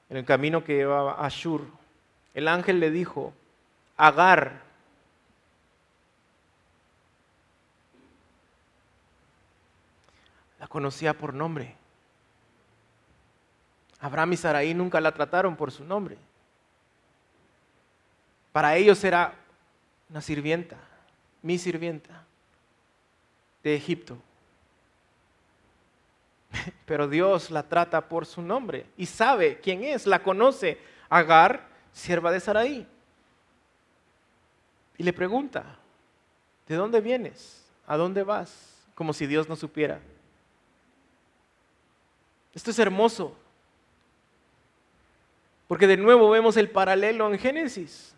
en 0.09 0.17
el 0.17 0.25
camino 0.25 0.63
que 0.63 0.77
llevaba 0.77 1.13
a 1.13 1.27
Ashur. 1.27 1.67
El 2.35 2.49
ángel 2.49 2.79
le 2.79 2.91
dijo, 2.91 3.33
Agar, 3.97 4.63
la 10.61 10.69
conocía 10.69 11.15
por 11.15 11.35
nombre. 11.35 11.75
Abraham 14.07 14.35
y 14.35 14.37
Saraí 14.37 14.73
nunca 14.73 15.01
la 15.01 15.13
trataron 15.13 15.57
por 15.57 15.73
su 15.73 15.85
nombre. 15.85 16.17
Para 18.53 18.77
ellos 18.77 19.03
era 19.03 19.35
una 20.09 20.21
sirvienta, 20.21 20.77
mi 21.43 21.59
sirvienta 21.59 22.25
de 23.65 23.75
Egipto. 23.75 24.17
Pero 26.87 27.09
Dios 27.09 27.51
la 27.51 27.65
trata 27.65 28.09
por 28.09 28.27
su 28.27 28.41
nombre 28.43 28.87
y 28.97 29.07
sabe 29.07 29.59
quién 29.61 29.83
es, 29.83 30.07
la 30.07 30.23
conoce. 30.23 30.79
Agar, 31.09 31.67
sierva 31.93 32.31
de 32.31 32.39
Saraí. 32.39 32.87
Y 34.99 35.03
le 35.03 35.13
pregunta, 35.13 35.65
¿de 36.69 36.77
dónde 36.77 37.01
vienes? 37.01 37.67
¿A 37.89 37.97
dónde 37.97 38.23
vas? 38.23 38.87
Como 38.95 39.13
si 39.13 39.27
Dios 39.27 39.49
no 39.49 39.57
supiera. 39.57 40.01
Esto 42.55 42.71
es 42.71 42.79
hermoso. 42.79 43.37
Porque 45.67 45.87
de 45.87 45.97
nuevo 45.97 46.31
vemos 46.31 46.57
el 46.57 46.71
paralelo 46.71 47.33
en 47.33 47.39
Génesis, 47.39 48.15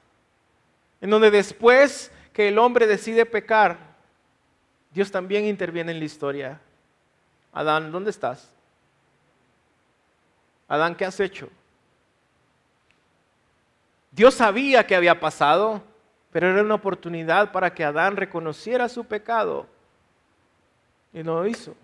en 1.00 1.11
donde 1.11 1.30
después 1.30 2.12
que 2.32 2.48
el 2.48 2.58
hombre 2.58 2.87
decide 2.87 3.24
pecar, 3.24 3.78
Dios 4.92 5.11
también 5.11 5.46
interviene 5.46 5.92
en 5.92 5.98
la 5.98 6.04
historia. 6.04 6.61
Adán, 7.52 7.90
¿dónde 7.90 8.11
estás? 8.11 8.50
Adán, 10.68 10.94
¿qué 10.94 11.04
has 11.04 11.18
hecho? 11.20 11.48
Dios 14.11 14.34
sabía 14.34 14.87
que 14.87 14.96
había 14.96 15.18
pasado, 15.18 15.82
pero 16.30 16.50
era 16.50 16.62
una 16.62 16.74
oportunidad 16.74 17.52
para 17.52 17.74
que 17.74 17.84
Adán 17.84 18.16
reconociera 18.16 18.88
su 18.88 19.04
pecado. 19.04 19.66
Y 21.12 21.22
no 21.22 21.37
lo 21.42 21.46
hizo. 21.46 21.74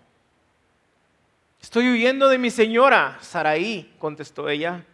Estoy 1.61 1.89
huyendo 1.89 2.29
de 2.29 2.37
mi 2.37 2.51
señora, 2.51 3.17
Saraí, 3.21 3.95
contestó 3.97 4.49
ella. 4.49 4.85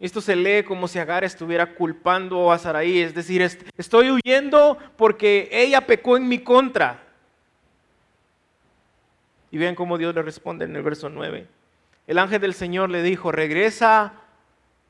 Esto 0.00 0.22
se 0.22 0.34
lee 0.34 0.64
como 0.64 0.88
si 0.88 0.98
Agar 0.98 1.24
estuviera 1.24 1.74
culpando 1.74 2.50
a 2.50 2.58
Saraí, 2.58 3.00
es 3.00 3.14
decir, 3.14 3.42
estoy 3.76 4.10
huyendo 4.10 4.78
porque 4.96 5.50
ella 5.52 5.86
pecó 5.86 6.16
en 6.16 6.26
mi 6.26 6.38
contra. 6.38 7.02
Y 9.50 9.58
vean 9.58 9.74
cómo 9.74 9.98
Dios 9.98 10.14
le 10.14 10.22
responde 10.22 10.64
en 10.64 10.74
el 10.74 10.82
verso 10.82 11.10
9. 11.10 11.46
El 12.06 12.18
ángel 12.18 12.40
del 12.40 12.54
Señor 12.54 12.88
le 12.88 13.02
dijo, 13.02 13.30
regresa 13.30 14.14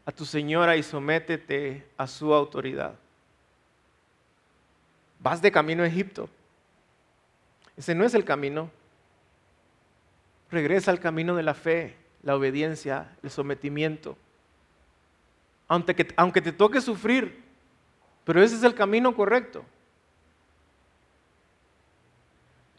a 0.06 0.12
tu 0.12 0.24
señora 0.24 0.76
y 0.76 0.84
sométete 0.84 1.86
a 1.96 2.06
su 2.06 2.32
autoridad. 2.32 2.94
Vas 5.18 5.42
de 5.42 5.50
camino 5.50 5.82
a 5.82 5.86
Egipto. 5.86 6.28
Ese 7.76 7.96
no 7.96 8.04
es 8.04 8.14
el 8.14 8.24
camino. 8.24 8.70
Regresa 10.52 10.92
al 10.92 11.00
camino 11.00 11.34
de 11.34 11.42
la 11.42 11.54
fe, 11.54 11.96
la 12.22 12.36
obediencia, 12.36 13.16
el 13.22 13.30
sometimiento. 13.30 14.16
Aunque, 15.70 16.12
aunque 16.16 16.40
te 16.42 16.50
toque 16.50 16.80
sufrir, 16.80 17.44
pero 18.24 18.42
ese 18.42 18.56
es 18.56 18.64
el 18.64 18.74
camino 18.74 19.14
correcto. 19.14 19.64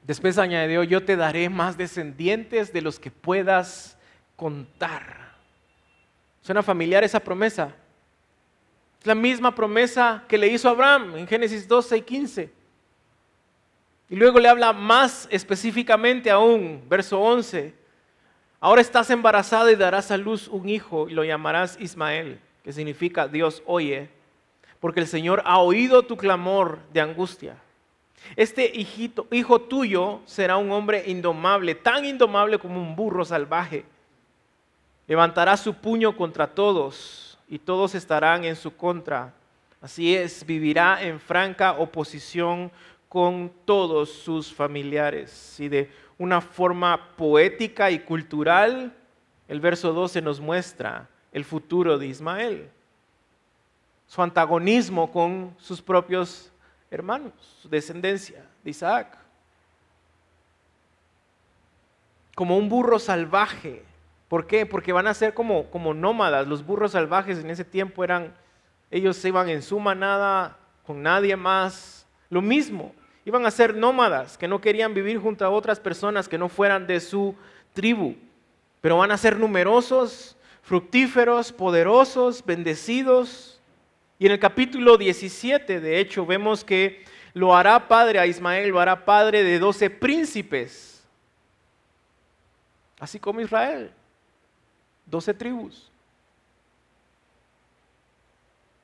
Después 0.03 0.37
añadió, 0.37 0.83
yo 0.83 1.01
te 1.05 1.15
daré 1.15 1.47
más 1.47 1.77
descendientes 1.77 2.73
de 2.73 2.81
los 2.81 2.99
que 2.99 3.09
puedas 3.09 3.97
contar. 4.35 5.35
¿Suena 6.41 6.61
familiar 6.61 7.01
esa 7.05 7.21
promesa? 7.21 7.73
Es 8.99 9.07
la 9.07 9.15
misma 9.15 9.55
promesa 9.55 10.25
que 10.27 10.37
le 10.37 10.49
hizo 10.49 10.67
Abraham 10.67 11.15
en 11.15 11.27
Génesis 11.27 11.65
12 11.69 11.95
y 11.95 12.01
15. 12.01 12.51
Y 14.09 14.15
luego 14.17 14.37
le 14.37 14.49
habla 14.49 14.73
más 14.73 15.29
específicamente 15.31 16.29
aún, 16.29 16.83
verso 16.89 17.21
11. 17.21 17.73
Ahora 18.59 18.81
estás 18.81 19.09
embarazada 19.09 19.71
y 19.71 19.77
darás 19.77 20.11
a 20.11 20.17
luz 20.17 20.49
un 20.49 20.67
hijo 20.67 21.07
y 21.07 21.13
lo 21.13 21.23
llamarás 21.23 21.77
Ismael, 21.79 22.41
que 22.63 22.73
significa 22.73 23.27
Dios 23.27 23.63
oye, 23.65 24.09
porque 24.79 24.99
el 24.99 25.07
Señor 25.07 25.41
ha 25.45 25.59
oído 25.59 26.03
tu 26.03 26.17
clamor 26.17 26.79
de 26.93 27.01
angustia. 27.01 27.55
Este 28.35 28.71
hijo 29.31 29.61
tuyo 29.61 30.19
será 30.25 30.57
un 30.57 30.71
hombre 30.71 31.03
indomable, 31.07 31.75
tan 31.75 32.05
indomable 32.05 32.59
como 32.59 32.79
un 32.79 32.95
burro 32.95 33.25
salvaje. 33.25 33.85
Levantará 35.07 35.57
su 35.57 35.73
puño 35.73 36.15
contra 36.15 36.47
todos 36.47 37.37
y 37.49 37.59
todos 37.59 37.95
estarán 37.95 38.43
en 38.43 38.55
su 38.55 38.75
contra. 38.75 39.33
Así 39.81 40.15
es, 40.15 40.45
vivirá 40.45 41.01
en 41.01 41.19
franca 41.19 41.73
oposición 41.73 42.71
con 43.09 43.51
todos 43.65 44.09
sus 44.09 44.53
familiares. 44.53 45.59
Y 45.59 45.67
de 45.67 45.89
una 46.17 46.39
forma 46.39 47.15
poética 47.17 47.91
y 47.91 47.99
cultural, 47.99 48.93
el 49.47 49.59
verso 49.59 49.91
12 49.91 50.21
nos 50.21 50.39
muestra 50.39 51.09
el 51.31 51.45
futuro 51.45 51.97
de 51.97 52.07
Ismael, 52.07 52.69
su 54.07 54.21
antagonismo 54.21 55.11
con 55.11 55.55
sus 55.57 55.81
propios 55.81 56.51
hermanos, 56.89 57.31
su 57.61 57.69
descendencia 57.69 58.45
de 58.63 58.69
Isaac. 58.69 59.17
Como 62.35 62.57
un 62.57 62.67
burro 62.67 62.99
salvaje. 62.99 63.83
¿Por 64.27 64.47
qué? 64.47 64.65
Porque 64.65 64.93
van 64.93 65.07
a 65.07 65.13
ser 65.13 65.33
como, 65.33 65.69
como 65.69 65.93
nómadas. 65.93 66.47
Los 66.47 66.65
burros 66.65 66.91
salvajes 66.91 67.39
en 67.39 67.49
ese 67.49 67.63
tiempo 67.63 68.03
eran, 68.03 68.33
ellos 68.89 69.15
se 69.17 69.29
iban 69.29 69.49
en 69.49 69.61
su 69.61 69.79
manada 69.79 70.57
con 70.85 71.01
nadie 71.01 71.35
más. 71.35 72.05
Lo 72.29 72.41
mismo, 72.41 72.93
iban 73.25 73.45
a 73.45 73.51
ser 73.51 73.75
nómadas 73.75 74.37
que 74.37 74.47
no 74.47 74.59
querían 74.59 74.93
vivir 74.93 75.19
junto 75.19 75.45
a 75.45 75.49
otras 75.49 75.79
personas 75.79 76.27
que 76.27 76.37
no 76.37 76.49
fueran 76.49 76.87
de 76.87 76.99
su 76.99 77.35
tribu. 77.73 78.15
Pero 78.81 78.97
van 78.97 79.11
a 79.11 79.17
ser 79.17 79.37
numerosos, 79.37 80.35
fructíferos, 80.61 81.51
poderosos, 81.51 82.45
bendecidos, 82.45 83.61
y 84.21 84.27
en 84.27 84.33
el 84.33 84.39
capítulo 84.39 84.97
17, 84.97 85.79
de 85.79 85.99
hecho, 85.99 86.25
vemos 86.27 86.63
que 86.63 87.03
lo 87.33 87.55
hará 87.55 87.87
padre 87.87 88.19
a 88.19 88.27
Ismael, 88.27 88.69
lo 88.69 88.79
hará 88.79 89.03
padre 89.03 89.43
de 89.43 89.57
doce 89.57 89.89
príncipes, 89.89 91.03
así 92.99 93.19
como 93.19 93.41
Israel, 93.41 93.91
doce 95.07 95.33
tribus. 95.33 95.89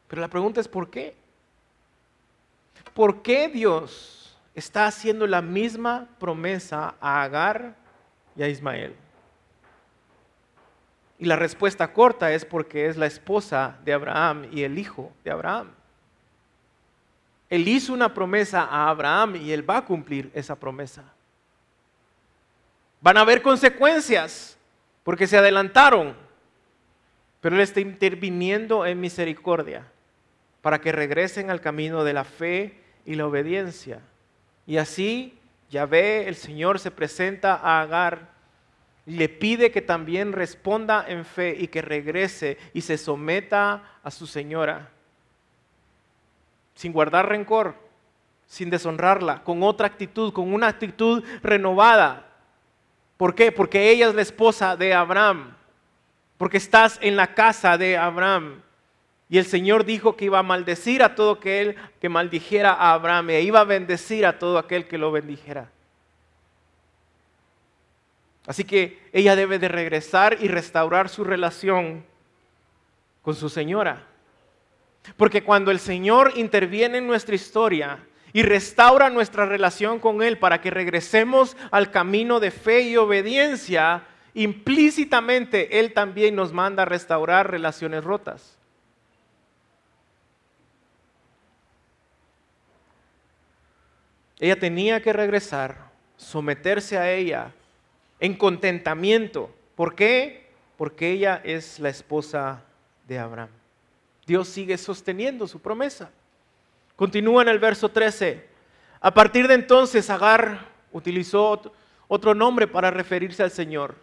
Pero 0.08 0.22
la 0.22 0.28
pregunta 0.28 0.60
es 0.60 0.68
¿por 0.68 0.90
qué? 0.90 1.16
¿Por 2.96 3.22
qué 3.22 3.48
Dios 3.48 4.36
está 4.56 4.88
haciendo 4.88 5.28
la 5.28 5.44
misma 5.44 6.08
promesa 6.18 6.96
a 7.00 7.22
Agar 7.22 7.76
y 8.36 8.42
a 8.42 8.50
Ismael? 8.50 8.96
Y 11.20 11.26
la 11.26 11.36
respuesta 11.36 11.94
corta 11.94 12.32
es 12.32 12.46
porque 12.46 12.88
es 12.88 12.98
la 12.98 13.08
esposa 13.08 13.78
de 13.84 13.94
Abraham 13.94 14.48
y 14.52 14.64
el 14.64 14.78
hijo 14.78 15.12
de 15.24 15.32
Abraham. 15.32 15.72
Él 17.50 17.68
hizo 17.68 17.94
una 17.94 18.14
promesa 18.14 18.64
a 18.64 18.90
Abraham 18.90 19.38
y 19.38 19.52
él 19.52 19.68
va 19.68 19.78
a 19.78 19.86
cumplir 19.86 20.30
esa 20.34 20.56
promesa. 20.56 21.04
Van 23.02 23.18
a 23.18 23.22
haber 23.22 23.42
consecuencias 23.42 24.58
porque 25.04 25.28
se 25.28 25.38
adelantaron, 25.38 26.16
pero 27.40 27.56
él 27.56 27.62
está 27.62 27.80
interviniendo 27.80 28.86
en 28.86 29.00
misericordia 29.00 29.86
para 30.62 30.82
que 30.82 30.92
regresen 30.92 31.50
al 31.50 31.62
camino 31.62 32.04
de 32.04 32.14
la 32.14 32.26
fe 32.26 32.78
y 33.06 33.16
la 33.16 33.26
obediencia. 33.26 34.02
Y 34.66 34.78
así 34.78 35.40
ya 35.70 35.86
ve, 35.86 36.28
el 36.28 36.36
Señor 36.36 36.80
se 36.80 36.92
presenta 36.92 37.56
a 37.56 37.82
Agar 37.82 38.37
le 39.08 39.30
pide 39.30 39.72
que 39.72 39.82
también 39.82 40.34
responda 40.34 41.06
en 41.08 41.24
fe 41.24 41.56
y 41.58 41.70
que 41.70 41.82
regrese 41.82 42.58
y 42.74 42.82
se 42.82 42.98
someta 42.98 44.00
a 44.04 44.12
su 44.12 44.28
señora, 44.28 44.90
sin 46.76 46.92
guardar 46.92 47.30
rencor, 47.30 47.76
sin 48.48 48.70
deshonrarla, 48.70 49.46
con 49.46 49.64
otra 49.64 49.88
actitud, 49.88 50.34
con 50.34 50.54
una 50.54 50.68
actitud 50.68 51.24
renovada. 51.42 52.28
¿Por 53.16 53.34
qué? 53.34 53.54
Porque 53.54 53.90
ella 53.92 54.10
es 54.10 54.16
la 54.16 54.22
esposa 54.22 54.76
de 54.76 54.94
Abraham, 54.94 55.56
porque 56.38 56.58
estás 56.58 57.00
en 57.02 57.16
la 57.16 57.34
casa 57.34 57.78
de 57.78 57.98
Abraham. 57.98 58.62
Y 59.30 59.38
el 59.38 59.46
Señor 59.46 59.86
dijo 59.86 60.18
que 60.18 60.26
iba 60.26 60.40
a 60.40 60.44
maldecir 60.44 61.02
a 61.02 61.16
todo 61.16 61.32
aquel 61.32 61.78
que 62.02 62.10
maldijera 62.10 62.74
a 62.74 62.92
Abraham 62.92 63.30
e 63.30 63.42
iba 63.42 63.62
a 63.62 63.66
bendecir 63.66 64.26
a 64.26 64.38
todo 64.38 64.58
aquel 64.58 64.86
que 64.86 64.98
lo 64.98 65.14
bendijera. 65.14 65.72
Así 68.48 68.64
que 68.64 68.98
ella 69.12 69.36
debe 69.36 69.60
de 69.60 69.68
regresar 69.68 70.38
y 70.40 70.48
restaurar 70.48 71.10
su 71.10 71.26
relación 71.26 72.06
con 73.22 73.36
su 73.36 73.50
señora. 73.50 74.08
Porque 75.18 75.44
cuando 75.44 75.70
el 75.70 75.80
Señor 75.80 76.32
interviene 76.38 77.00
en 77.00 77.08
nuestra 77.08 77.36
historia 77.36 78.00
y 78.32 78.44
restaura 78.44 79.10
nuestra 79.10 79.46
relación 79.46 80.00
con 80.00 80.24
Él 80.24 80.38
para 80.38 80.62
que 80.62 80.72
regresemos 80.72 81.58
al 81.72 81.92
camino 81.92 82.40
de 82.40 82.52
fe 82.52 82.84
y 82.84 82.96
obediencia, 82.96 84.04
implícitamente 84.34 85.80
Él 85.80 85.92
también 85.92 86.34
nos 86.34 86.54
manda 86.54 86.84
a 86.84 86.86
restaurar 86.86 87.52
relaciones 87.52 88.06
rotas. 88.06 88.58
Ella 94.40 94.58
tenía 94.58 95.02
que 95.02 95.12
regresar, 95.12 95.90
someterse 96.16 96.98
a 96.98 97.12
ella 97.12 97.52
en 98.20 98.36
contentamiento. 98.36 99.50
¿Por 99.76 99.96
qué? 99.96 100.48
Porque 100.78 101.12
ella 101.12 101.42
es 101.44 101.80
la 101.80 101.90
esposa 101.90 102.64
de 103.08 103.20
Abraham. 103.20 103.50
Dios 104.26 104.48
sigue 104.48 104.78
sosteniendo 104.78 105.48
su 105.48 105.62
promesa. 105.62 106.12
Continúa 106.96 107.44
en 107.44 107.50
el 107.50 107.60
verso 107.60 107.90
13. 107.90 108.46
A 109.00 109.14
partir 109.14 109.48
de 109.48 109.54
entonces, 109.54 110.10
Agar 110.10 110.68
utilizó 110.92 111.62
otro 112.08 112.34
nombre 112.34 112.68
para 112.68 112.92
referirse 112.92 113.44
al 113.44 113.52
Señor, 113.52 113.96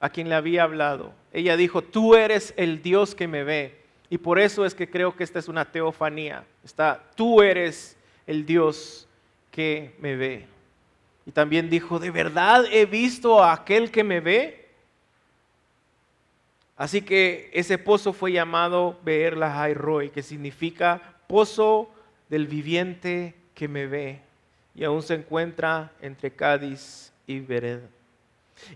a 0.00 0.08
quien 0.08 0.28
le 0.28 0.34
había 0.34 0.62
hablado. 0.62 1.12
Ella 1.32 1.56
dijo, 1.56 1.82
tú 1.82 2.14
eres 2.14 2.54
el 2.56 2.82
Dios 2.82 3.14
que 3.14 3.28
me 3.28 3.44
ve. 3.44 3.82
Y 4.08 4.18
por 4.18 4.38
eso 4.38 4.64
es 4.64 4.74
que 4.74 4.88
creo 4.88 5.16
que 5.16 5.24
esta 5.24 5.38
es 5.38 5.48
una 5.48 5.64
teofanía. 5.64 6.44
Está, 6.64 7.02
tú 7.16 7.42
eres 7.42 7.96
el 8.26 8.46
Dios 8.46 9.08
que 9.50 9.94
me 9.98 10.14
ve. 10.16 10.53
Y 11.26 11.32
también 11.32 11.70
dijo, 11.70 11.98
¿de 11.98 12.10
verdad 12.10 12.64
he 12.70 12.86
visto 12.86 13.42
a 13.42 13.52
aquel 13.52 13.90
que 13.90 14.04
me 14.04 14.20
ve? 14.20 14.68
Así 16.76 17.02
que 17.02 17.50
ese 17.52 17.78
pozo 17.78 18.12
fue 18.12 18.32
llamado 18.32 18.98
Beer 19.04 19.36
Lahai 19.36 19.74
Roy, 19.74 20.10
que 20.10 20.22
significa 20.22 21.14
pozo 21.26 21.90
del 22.28 22.46
viviente 22.46 23.34
que 23.54 23.68
me 23.68 23.86
ve. 23.86 24.20
Y 24.74 24.84
aún 24.84 25.02
se 25.02 25.14
encuentra 25.14 25.92
entre 26.00 26.32
Cádiz 26.32 27.12
y 27.26 27.40
Bered. 27.40 27.80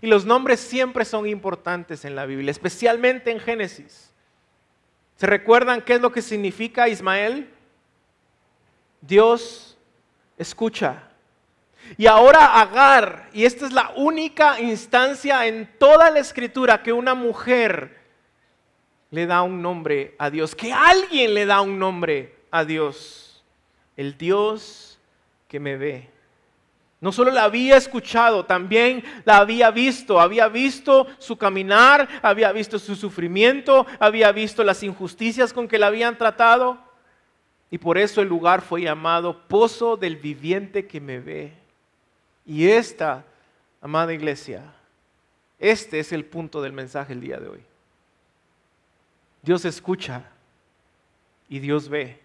Y 0.01 0.07
los 0.07 0.25
nombres 0.25 0.59
siempre 0.59 1.05
son 1.05 1.27
importantes 1.27 2.05
en 2.05 2.15
la 2.15 2.25
Biblia, 2.25 2.51
especialmente 2.51 3.31
en 3.31 3.39
Génesis. 3.39 4.11
¿Se 5.17 5.27
recuerdan 5.27 5.81
qué 5.81 5.95
es 5.95 6.01
lo 6.01 6.11
que 6.11 6.21
significa 6.21 6.87
Ismael? 6.87 7.49
Dios 9.01 9.77
escucha. 10.37 11.08
Y 11.97 12.07
ahora 12.07 12.61
Agar, 12.61 13.29
y 13.33 13.45
esta 13.45 13.65
es 13.65 13.73
la 13.73 13.91
única 13.95 14.59
instancia 14.59 15.45
en 15.47 15.69
toda 15.77 16.09
la 16.11 16.19
escritura 16.19 16.83
que 16.83 16.93
una 16.93 17.15
mujer 17.15 17.99
le 19.11 19.25
da 19.25 19.41
un 19.41 19.61
nombre 19.61 20.15
a 20.17 20.29
Dios, 20.29 20.55
que 20.55 20.71
alguien 20.71 21.33
le 21.33 21.45
da 21.45 21.61
un 21.61 21.79
nombre 21.79 22.35
a 22.51 22.63
Dios, 22.63 23.43
el 23.97 24.17
Dios 24.17 24.99
que 25.47 25.59
me 25.59 25.77
ve. 25.77 26.09
No 27.01 27.13
solo 27.13 27.31
la 27.31 27.45
había 27.45 27.77
escuchado, 27.77 28.45
también 28.45 29.03
la 29.23 29.37
había 29.37 29.71
visto. 29.71 30.19
Había 30.19 30.49
visto 30.49 31.07
su 31.17 31.37
caminar, 31.37 32.07
había 32.21 32.51
visto 32.51 32.77
su 32.77 32.95
sufrimiento, 32.95 33.87
había 33.99 34.31
visto 34.33 34.63
las 34.63 34.83
injusticias 34.83 35.53
con 35.53 35.67
que 35.67 35.79
la 35.79 35.87
habían 35.87 36.17
tratado. 36.17 36.77
Y 37.71 37.77
por 37.77 37.97
eso 37.97 38.21
el 38.21 38.27
lugar 38.27 38.61
fue 38.61 38.81
llamado 38.81 39.47
Pozo 39.47 39.95
del 39.95 40.17
Viviente 40.17 40.87
que 40.87 40.99
me 40.99 41.19
ve. 41.19 41.53
Y 42.49 42.67
esta, 42.67 43.25
amada 43.79 44.11
iglesia, 44.11 44.73
este 45.59 45.99
es 45.99 46.11
el 46.11 46.25
punto 46.25 46.63
del 46.63 46.73
mensaje 46.73 47.13
el 47.13 47.21
día 47.21 47.37
de 47.37 47.47
hoy. 47.47 47.63
Dios 49.43 49.65
escucha 49.65 50.23
y 51.47 51.59
Dios 51.59 51.89
ve. 51.89 52.19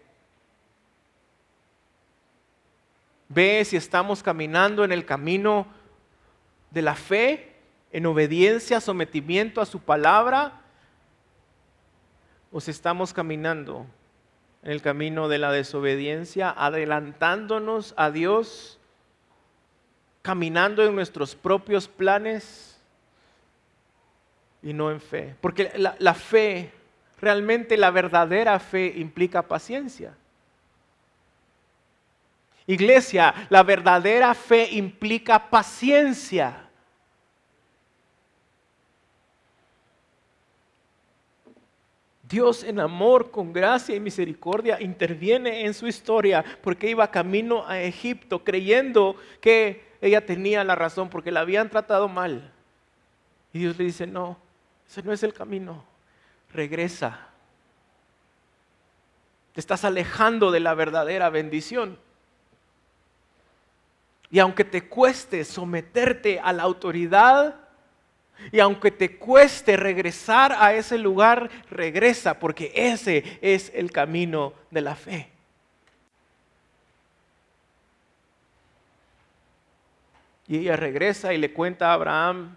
Ve 3.28 3.66
si 3.66 3.76
estamos 3.76 4.22
caminando 4.22 4.82
en 4.82 4.92
el 4.92 5.04
camino 5.04 5.66
de 6.70 6.80
la 6.80 6.94
fe, 6.94 7.52
en 7.92 8.06
obediencia, 8.06 8.80
sometimiento 8.80 9.60
a 9.60 9.66
su 9.66 9.80
palabra, 9.80 10.62
o 12.50 12.62
si 12.62 12.70
estamos 12.70 13.12
caminando 13.12 13.84
en 14.62 14.72
el 14.72 14.80
camino 14.80 15.28
de 15.28 15.36
la 15.36 15.52
desobediencia, 15.52 16.50
adelantándonos 16.50 17.92
a 17.98 18.10
Dios, 18.10 18.80
caminando 20.24 20.82
en 20.82 20.94
nuestros 20.94 21.34
propios 21.34 21.86
planes 21.86 22.80
y 24.62 24.72
no 24.72 24.90
en 24.90 24.98
fe. 24.98 25.36
Porque 25.38 25.70
la, 25.76 26.14
fe, 26.14 26.72
realmente 27.20 27.76
la 27.76 27.90
verdadera 27.90 28.58
fe 28.58 28.94
implica 28.96 29.42
paciencia. 29.42 30.16
Iglesia, 32.66 33.34
la 33.50 33.62
verdadera 33.62 34.32
fe 34.32 34.70
implica 34.72 35.50
paciencia. 35.50 36.70
Dios 42.22 42.64
en 42.64 42.80
amor, 42.80 43.30
con 43.30 43.52
gracia 43.52 43.94
y 43.94 44.00
misericordia 44.00 44.80
interviene 44.80 45.66
en 45.66 45.74
su 45.74 45.86
historia 45.86 46.42
porque 46.62 46.88
iba 46.88 47.10
camino 47.10 47.62
a 47.66 47.78
Egipto 47.82 48.42
creyendo 48.42 49.16
que 49.42 49.92
ella 50.04 50.26
tenía 50.26 50.62
la 50.64 50.74
razón 50.74 51.08
porque 51.08 51.32
la 51.32 51.40
habían 51.40 51.70
tratado 51.70 52.08
mal. 52.08 52.52
Y 53.54 53.60
Dios 53.60 53.78
le 53.78 53.84
dice, 53.84 54.06
no, 54.06 54.36
ese 54.86 55.02
no 55.02 55.12
es 55.12 55.22
el 55.22 55.32
camino, 55.32 55.82
regresa. 56.52 57.28
Te 59.54 59.60
estás 59.60 59.84
alejando 59.84 60.50
de 60.50 60.60
la 60.60 60.74
verdadera 60.74 61.30
bendición. 61.30 61.98
Y 64.30 64.40
aunque 64.40 64.64
te 64.64 64.88
cueste 64.88 65.44
someterte 65.44 66.38
a 66.38 66.52
la 66.52 66.64
autoridad, 66.64 67.54
y 68.52 68.60
aunque 68.60 68.90
te 68.90 69.16
cueste 69.16 69.76
regresar 69.76 70.52
a 70.58 70.74
ese 70.74 70.98
lugar, 70.98 71.48
regresa, 71.70 72.38
porque 72.38 72.72
ese 72.74 73.38
es 73.40 73.72
el 73.74 73.90
camino 73.90 74.52
de 74.70 74.80
la 74.82 74.96
fe. 74.96 75.33
Y 80.46 80.58
ella 80.58 80.76
regresa 80.76 81.32
y 81.32 81.38
le 81.38 81.52
cuenta 81.52 81.90
a 81.90 81.94
Abraham 81.94 82.56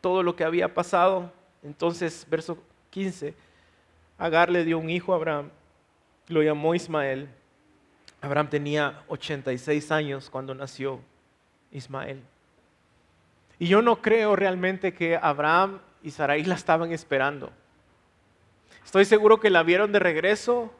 todo 0.00 0.22
lo 0.22 0.36
que 0.36 0.44
había 0.44 0.72
pasado. 0.72 1.32
Entonces, 1.62 2.26
verso 2.28 2.58
15, 2.90 3.34
Agar 4.18 4.50
le 4.50 4.64
dio 4.64 4.78
un 4.78 4.88
hijo 4.88 5.12
a 5.12 5.16
Abraham, 5.16 5.50
lo 6.28 6.42
llamó 6.42 6.74
Ismael. 6.74 7.28
Abraham 8.22 8.48
tenía 8.48 9.02
86 9.08 9.92
años 9.92 10.30
cuando 10.30 10.54
nació 10.54 11.00
Ismael. 11.70 12.22
Y 13.58 13.68
yo 13.68 13.82
no 13.82 14.00
creo 14.00 14.34
realmente 14.34 14.94
que 14.94 15.18
Abraham 15.20 15.80
y 16.02 16.10
Sarai 16.10 16.44
la 16.44 16.54
estaban 16.54 16.92
esperando. 16.92 17.50
Estoy 18.84 19.04
seguro 19.04 19.38
que 19.38 19.50
la 19.50 19.62
vieron 19.62 19.92
de 19.92 19.98
regreso, 19.98 20.72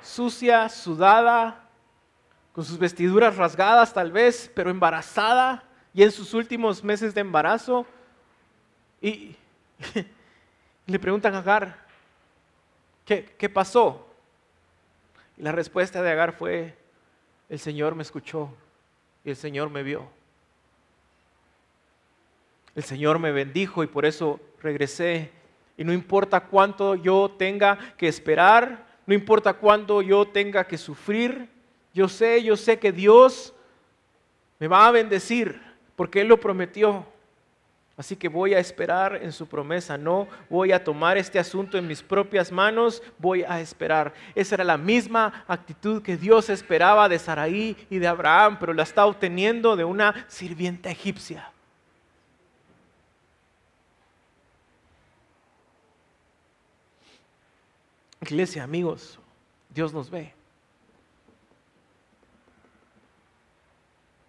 sucia, 0.00 0.68
sudada, 0.68 1.61
con 2.52 2.64
sus 2.64 2.78
vestiduras 2.78 3.36
rasgadas 3.36 3.92
tal 3.94 4.12
vez, 4.12 4.50
pero 4.54 4.70
embarazada 4.70 5.64
y 5.94 6.02
en 6.02 6.10
sus 6.10 6.34
últimos 6.34 6.84
meses 6.84 7.14
de 7.14 7.20
embarazo. 7.20 7.86
Y, 9.04 9.34
le 10.86 10.98
preguntan 11.00 11.34
a 11.34 11.38
Agar, 11.38 11.86
¿qué, 13.04 13.34
¿qué 13.36 13.48
pasó? 13.48 14.06
Y 15.36 15.42
la 15.42 15.50
respuesta 15.50 16.00
de 16.02 16.10
Agar 16.12 16.34
fue, 16.34 16.76
el 17.48 17.58
Señor 17.58 17.96
me 17.96 18.02
escuchó 18.02 18.54
y 19.24 19.30
el 19.30 19.36
Señor 19.36 19.70
me 19.70 19.82
vio. 19.82 20.08
El 22.74 22.84
Señor 22.84 23.18
me 23.18 23.32
bendijo 23.32 23.82
y 23.82 23.88
por 23.88 24.06
eso 24.06 24.40
regresé. 24.62 25.30
Y 25.76 25.84
no 25.84 25.92
importa 25.92 26.40
cuánto 26.40 26.94
yo 26.94 27.34
tenga 27.36 27.96
que 27.96 28.08
esperar, 28.08 28.86
no 29.06 29.14
importa 29.14 29.54
cuánto 29.54 30.00
yo 30.00 30.26
tenga 30.28 30.64
que 30.64 30.78
sufrir, 30.78 31.48
yo 31.92 32.08
sé, 32.08 32.42
yo 32.42 32.56
sé 32.56 32.78
que 32.78 32.92
Dios 32.92 33.52
me 34.58 34.68
va 34.68 34.86
a 34.86 34.90
bendecir 34.90 35.60
porque 35.96 36.20
Él 36.20 36.28
lo 36.28 36.40
prometió. 36.40 37.06
Así 37.96 38.16
que 38.16 38.28
voy 38.28 38.54
a 38.54 38.58
esperar 38.58 39.20
en 39.22 39.32
su 39.32 39.46
promesa, 39.46 39.98
no 39.98 40.26
voy 40.48 40.72
a 40.72 40.82
tomar 40.82 41.18
este 41.18 41.38
asunto 41.38 41.76
en 41.76 41.86
mis 41.86 42.02
propias 42.02 42.50
manos, 42.50 43.02
voy 43.18 43.42
a 43.42 43.60
esperar. 43.60 44.14
Esa 44.34 44.54
era 44.54 44.64
la 44.64 44.78
misma 44.78 45.44
actitud 45.46 46.02
que 46.02 46.16
Dios 46.16 46.48
esperaba 46.48 47.08
de 47.08 47.18
Saraí 47.18 47.76
y 47.90 47.98
de 47.98 48.08
Abraham, 48.08 48.56
pero 48.58 48.72
la 48.72 48.82
está 48.82 49.04
obteniendo 49.04 49.76
de 49.76 49.84
una 49.84 50.24
sirvienta 50.26 50.90
egipcia. 50.90 51.52
Iglesia, 58.22 58.62
amigos, 58.62 59.18
Dios 59.68 59.92
nos 59.92 60.08
ve. 60.08 60.32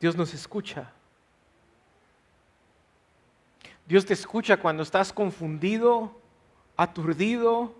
Dios 0.03 0.17
nos 0.17 0.33
escucha. 0.33 0.91
Dios 3.85 4.05
te 4.05 4.11
escucha 4.11 4.57
cuando 4.57 4.83
estás 4.83 5.13
confundido, 5.13 6.19
aturdido, 6.75 7.73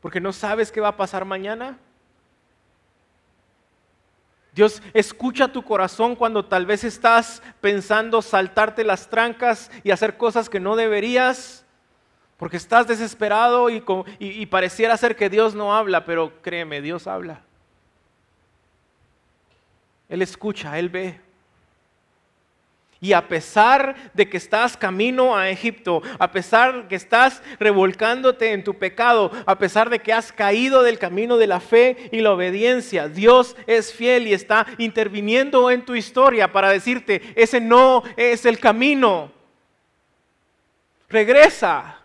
porque 0.00 0.20
no 0.20 0.32
sabes 0.32 0.72
qué 0.72 0.80
va 0.80 0.88
a 0.88 0.96
pasar 0.96 1.24
mañana. 1.24 1.78
Dios 4.52 4.82
escucha 4.94 5.46
tu 5.46 5.62
corazón 5.62 6.16
cuando 6.16 6.44
tal 6.44 6.66
vez 6.66 6.82
estás 6.82 7.40
pensando 7.60 8.20
saltarte 8.20 8.82
las 8.82 9.08
trancas 9.08 9.70
y 9.84 9.92
hacer 9.92 10.16
cosas 10.16 10.48
que 10.48 10.58
no 10.58 10.74
deberías, 10.74 11.64
porque 12.36 12.56
estás 12.56 12.88
desesperado 12.88 13.70
y, 13.70 14.46
pareciera 14.46 14.96
ser 14.96 15.14
que 15.14 15.30
Dios 15.30 15.54
no 15.54 15.72
habla, 15.72 16.04
pero 16.04 16.42
créeme, 16.42 16.82
Dios 16.82 17.06
habla. 17.06 17.44
Él 20.12 20.20
escucha, 20.20 20.78
Él 20.78 20.90
ve. 20.90 21.18
Y 23.00 23.14
a 23.14 23.26
pesar 23.26 23.96
de 24.12 24.28
que 24.28 24.36
estás 24.36 24.76
camino 24.76 25.34
a 25.34 25.48
Egipto, 25.48 26.02
a 26.18 26.30
pesar 26.30 26.82
de 26.82 26.88
que 26.88 26.96
estás 26.96 27.42
revolcándote 27.58 28.52
en 28.52 28.62
tu 28.62 28.74
pecado, 28.74 29.32
a 29.46 29.56
pesar 29.56 29.88
de 29.88 30.00
que 30.00 30.12
has 30.12 30.30
caído 30.30 30.82
del 30.82 30.98
camino 30.98 31.38
de 31.38 31.46
la 31.46 31.60
fe 31.60 32.10
y 32.12 32.20
la 32.20 32.32
obediencia, 32.32 33.08
Dios 33.08 33.56
es 33.66 33.90
fiel 33.94 34.28
y 34.28 34.34
está 34.34 34.66
interviniendo 34.76 35.70
en 35.70 35.82
tu 35.82 35.94
historia 35.94 36.52
para 36.52 36.68
decirte, 36.68 37.32
ese 37.34 37.58
no 37.58 38.02
es 38.14 38.44
el 38.44 38.60
camino. 38.60 39.32
Regresa. 41.08 42.02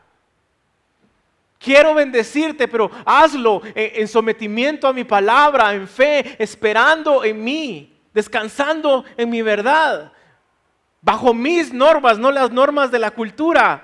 Quiero 1.60 1.94
bendecirte, 1.94 2.70
pero 2.70 2.90
hazlo 3.04 3.62
en 3.76 4.08
sometimiento 4.08 4.88
a 4.88 4.94
mi 4.94 5.04
palabra, 5.04 5.74
en 5.74 5.88
fe, 5.88 6.38
esperando 6.40 7.26
en 7.26 7.44
mí, 7.44 7.97
descansando 8.14 9.06
en 9.18 9.30
mi 9.30 9.42
verdad 9.42 10.12
bajo 11.08 11.34
mis 11.34 11.72
normas, 11.72 12.20
no 12.20 12.32
las 12.32 12.52
normas 12.52 12.92
de 12.92 13.00
la 13.00 13.12
cultura. 13.12 13.82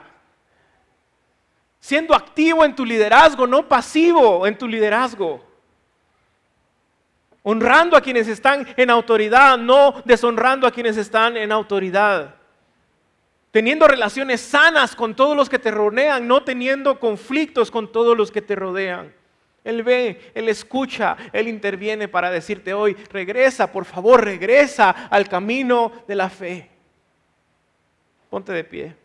Siendo 1.79 2.13
activo 2.13 2.65
en 2.65 2.75
tu 2.75 2.85
liderazgo, 2.85 3.47
no 3.47 3.67
pasivo 3.67 4.45
en 4.45 4.57
tu 4.57 4.67
liderazgo. 4.67 5.41
Honrando 7.43 7.95
a 7.95 8.01
quienes 8.01 8.27
están 8.27 8.67
en 8.75 8.89
autoridad, 8.89 9.57
no 9.57 10.01
deshonrando 10.03 10.67
a 10.67 10.71
quienes 10.71 10.97
están 10.97 11.37
en 11.37 11.51
autoridad. 11.51 12.35
Teniendo 13.51 13.87
relaciones 13.87 14.41
sanas 14.41 14.93
con 14.93 15.15
todos 15.15 15.37
los 15.37 15.47
que 15.47 15.59
te 15.59 15.71
rodean, 15.71 16.27
no 16.27 16.43
teniendo 16.43 16.99
conflictos 16.99 17.71
con 17.71 17.89
todos 17.89 18.17
los 18.17 18.31
que 18.31 18.41
te 18.41 18.55
rodean. 18.55 19.13
Él 19.63 19.83
ve, 19.83 20.31
Él 20.33 20.49
escucha, 20.49 21.15
Él 21.31 21.47
interviene 21.47 22.07
para 22.07 22.29
decirte 22.29 22.73
hoy, 22.73 22.93
regresa, 23.09 23.71
por 23.71 23.85
favor, 23.85 24.23
regresa 24.23 24.89
al 24.89 25.27
camino 25.29 26.03
de 26.07 26.15
la 26.15 26.29
fe. 26.29 26.69
Ponte 28.29 28.51
de 28.51 28.63
pie. 28.63 28.95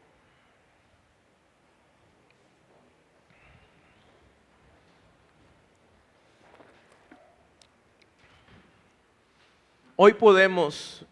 Hoy 10.00 10.14
podemos 10.14 11.04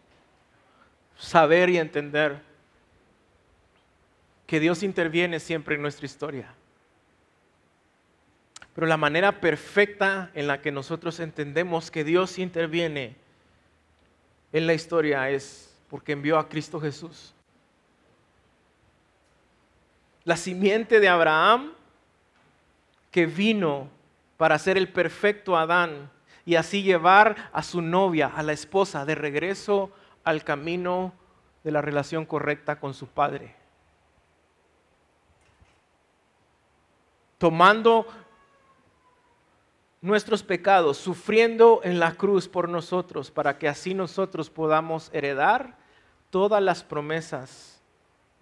saber 1.17 1.69
y 1.69 1.77
entender 1.77 2.41
que 4.45 4.61
Dios 4.61 4.81
interviene 4.81 5.39
siempre 5.41 5.75
en 5.75 5.81
nuestra 5.81 6.05
historia. 6.05 6.53
Pero 8.77 8.85
la 8.85 8.97
manera 8.97 9.41
perfecta 9.41 10.29
en 10.35 10.45
la 10.45 10.61
que 10.61 10.71
nosotros 10.71 11.19
entendemos 11.19 11.89
que 11.89 12.03
Dios 12.03 12.37
interviene 12.37 13.15
en 14.53 14.67
la 14.67 14.75
historia 14.75 15.31
es 15.31 15.75
porque 15.89 16.11
envió 16.11 16.37
a 16.37 16.47
Cristo 16.47 16.79
Jesús. 16.79 17.33
La 20.25 20.37
simiente 20.37 20.99
de 20.99 21.09
Abraham 21.09 21.71
que 23.09 23.25
vino 23.25 23.89
para 24.37 24.59
ser 24.59 24.77
el 24.77 24.89
perfecto 24.89 25.57
Adán 25.57 26.11
y 26.45 26.53
así 26.53 26.83
llevar 26.83 27.49
a 27.53 27.63
su 27.63 27.81
novia, 27.81 28.27
a 28.27 28.43
la 28.43 28.53
esposa, 28.53 29.05
de 29.05 29.15
regreso 29.15 29.91
al 30.23 30.43
camino 30.43 31.13
de 31.63 31.71
la 31.71 31.81
relación 31.81 32.27
correcta 32.27 32.79
con 32.79 32.93
su 32.93 33.07
padre. 33.07 33.55
Tomando 37.39 38.05
nuestros 40.01 40.43
pecados, 40.43 40.97
sufriendo 40.97 41.81
en 41.83 41.99
la 41.99 42.13
cruz 42.13 42.47
por 42.47 42.69
nosotros, 42.69 43.31
para 43.31 43.57
que 43.57 43.67
así 43.67 43.93
nosotros 43.93 44.49
podamos 44.49 45.09
heredar 45.13 45.77
todas 46.29 46.61
las 46.61 46.83
promesas 46.83 47.81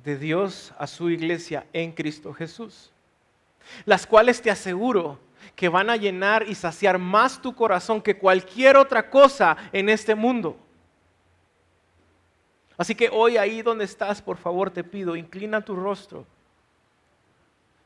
de 0.03 0.17
Dios 0.17 0.73
a 0.77 0.87
su 0.87 1.09
iglesia 1.09 1.65
en 1.73 1.91
Cristo 1.91 2.33
Jesús, 2.33 2.91
las 3.85 4.05
cuales 4.05 4.41
te 4.41 4.51
aseguro 4.51 5.19
que 5.55 5.69
van 5.69 5.89
a 5.89 5.95
llenar 5.95 6.47
y 6.47 6.55
saciar 6.55 6.97
más 6.97 7.41
tu 7.41 7.55
corazón 7.55 8.01
que 8.01 8.17
cualquier 8.17 8.77
otra 8.77 9.09
cosa 9.09 9.55
en 9.71 9.89
este 9.89 10.15
mundo. 10.15 10.57
Así 12.77 12.93
que 12.93 13.09
hoy 13.09 13.37
ahí 13.37 13.61
donde 13.61 13.85
estás, 13.85 14.21
por 14.21 14.37
favor 14.37 14.69
te 14.69 14.83
pido, 14.83 15.15
inclina 15.15 15.61
tu 15.61 15.75
rostro 15.75 16.25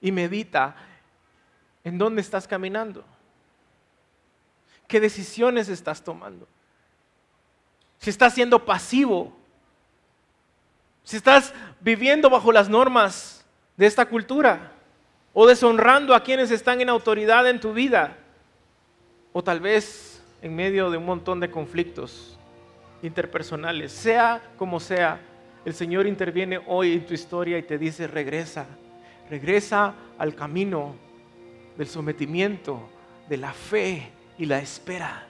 y 0.02 0.12
medita 0.12 0.76
en 1.84 1.98
dónde 1.98 2.22
estás 2.22 2.48
caminando. 2.48 3.04
¿Qué 4.90 5.00
decisiones 5.00 5.70
estás 5.70 6.04
tomando? 6.04 6.48
Si 8.00 8.10
estás 8.10 8.34
siendo 8.34 8.66
pasivo, 8.66 9.32
si 11.04 11.16
estás 11.16 11.54
viviendo 11.80 12.30
bajo 12.30 12.52
las 12.52 12.68
normas 12.68 13.46
de 13.78 13.86
esta 13.86 14.06
cultura. 14.06 14.74
O 15.32 15.48
deshonrando 15.48 16.14
a 16.14 16.22
quienes 16.24 16.52
están 16.52 16.82
en 16.82 16.90
autoridad 16.90 17.48
en 17.48 17.60
tu 17.60 17.72
vida, 17.72 18.18
o 19.32 19.44
tal 19.44 19.62
vez 19.62 20.22
en 20.42 20.56
medio 20.56 20.90
de 20.90 20.98
un 20.98 21.06
montón 21.06 21.40
de 21.40 21.50
conflictos 21.50 22.38
interpersonales, 23.04 23.92
sea 23.92 24.42
como 24.58 24.80
sea, 24.80 25.22
el 25.66 25.74
Señor 25.74 26.08
interviene 26.08 26.60
hoy 26.68 26.94
en 26.94 27.06
tu 27.06 27.14
historia 27.14 27.58
y 27.58 27.64
te 27.64 27.78
dice, 27.78 28.08
regresa, 28.08 28.66
regresa 29.30 29.94
al 30.18 30.34
camino 30.34 30.96
del 31.78 31.88
sometimiento, 31.88 32.90
de 33.30 33.38
la 33.38 33.54
fe, 33.54 34.12
y 34.40 34.46
la 34.46 34.58
espera. 34.58 35.28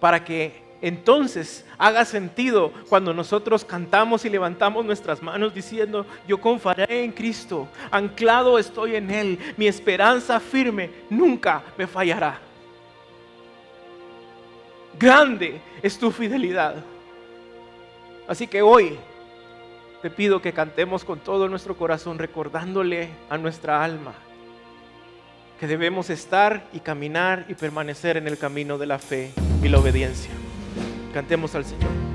Para 0.00 0.24
que 0.24 0.62
entonces 0.80 1.66
haga 1.76 2.04
sentido 2.04 2.72
cuando 2.88 3.12
nosotros 3.12 3.64
cantamos 3.64 4.24
y 4.24 4.30
levantamos 4.30 4.84
nuestras 4.84 5.20
manos 5.20 5.52
diciendo, 5.52 6.06
yo 6.28 6.40
confiaré 6.40 7.02
en 7.02 7.10
Cristo, 7.10 7.68
anclado 7.90 8.58
estoy 8.58 8.94
en 8.94 9.10
Él, 9.10 9.54
mi 9.56 9.66
esperanza 9.66 10.38
firme 10.38 10.90
nunca 11.10 11.64
me 11.76 11.88
fallará. 11.88 12.38
Grande 14.96 15.60
es 15.82 15.98
tu 15.98 16.12
fidelidad. 16.12 16.76
Así 18.28 18.46
que 18.46 18.62
hoy 18.62 18.96
te 20.02 20.10
pido 20.10 20.40
que 20.40 20.52
cantemos 20.52 21.04
con 21.04 21.18
todo 21.18 21.48
nuestro 21.48 21.76
corazón 21.76 22.18
recordándole 22.18 23.08
a 23.28 23.36
nuestra 23.36 23.82
alma 23.82 24.14
que 25.58 25.66
debemos 25.66 26.10
estar 26.10 26.64
y 26.72 26.80
caminar 26.80 27.44
y 27.48 27.54
permanecer 27.54 28.16
en 28.16 28.28
el 28.28 28.38
camino 28.38 28.78
de 28.78 28.86
la 28.86 28.98
fe 28.98 29.32
y 29.62 29.68
la 29.68 29.78
obediencia. 29.78 30.30
Cantemos 31.12 31.54
al 31.54 31.64
Señor. 31.64 32.07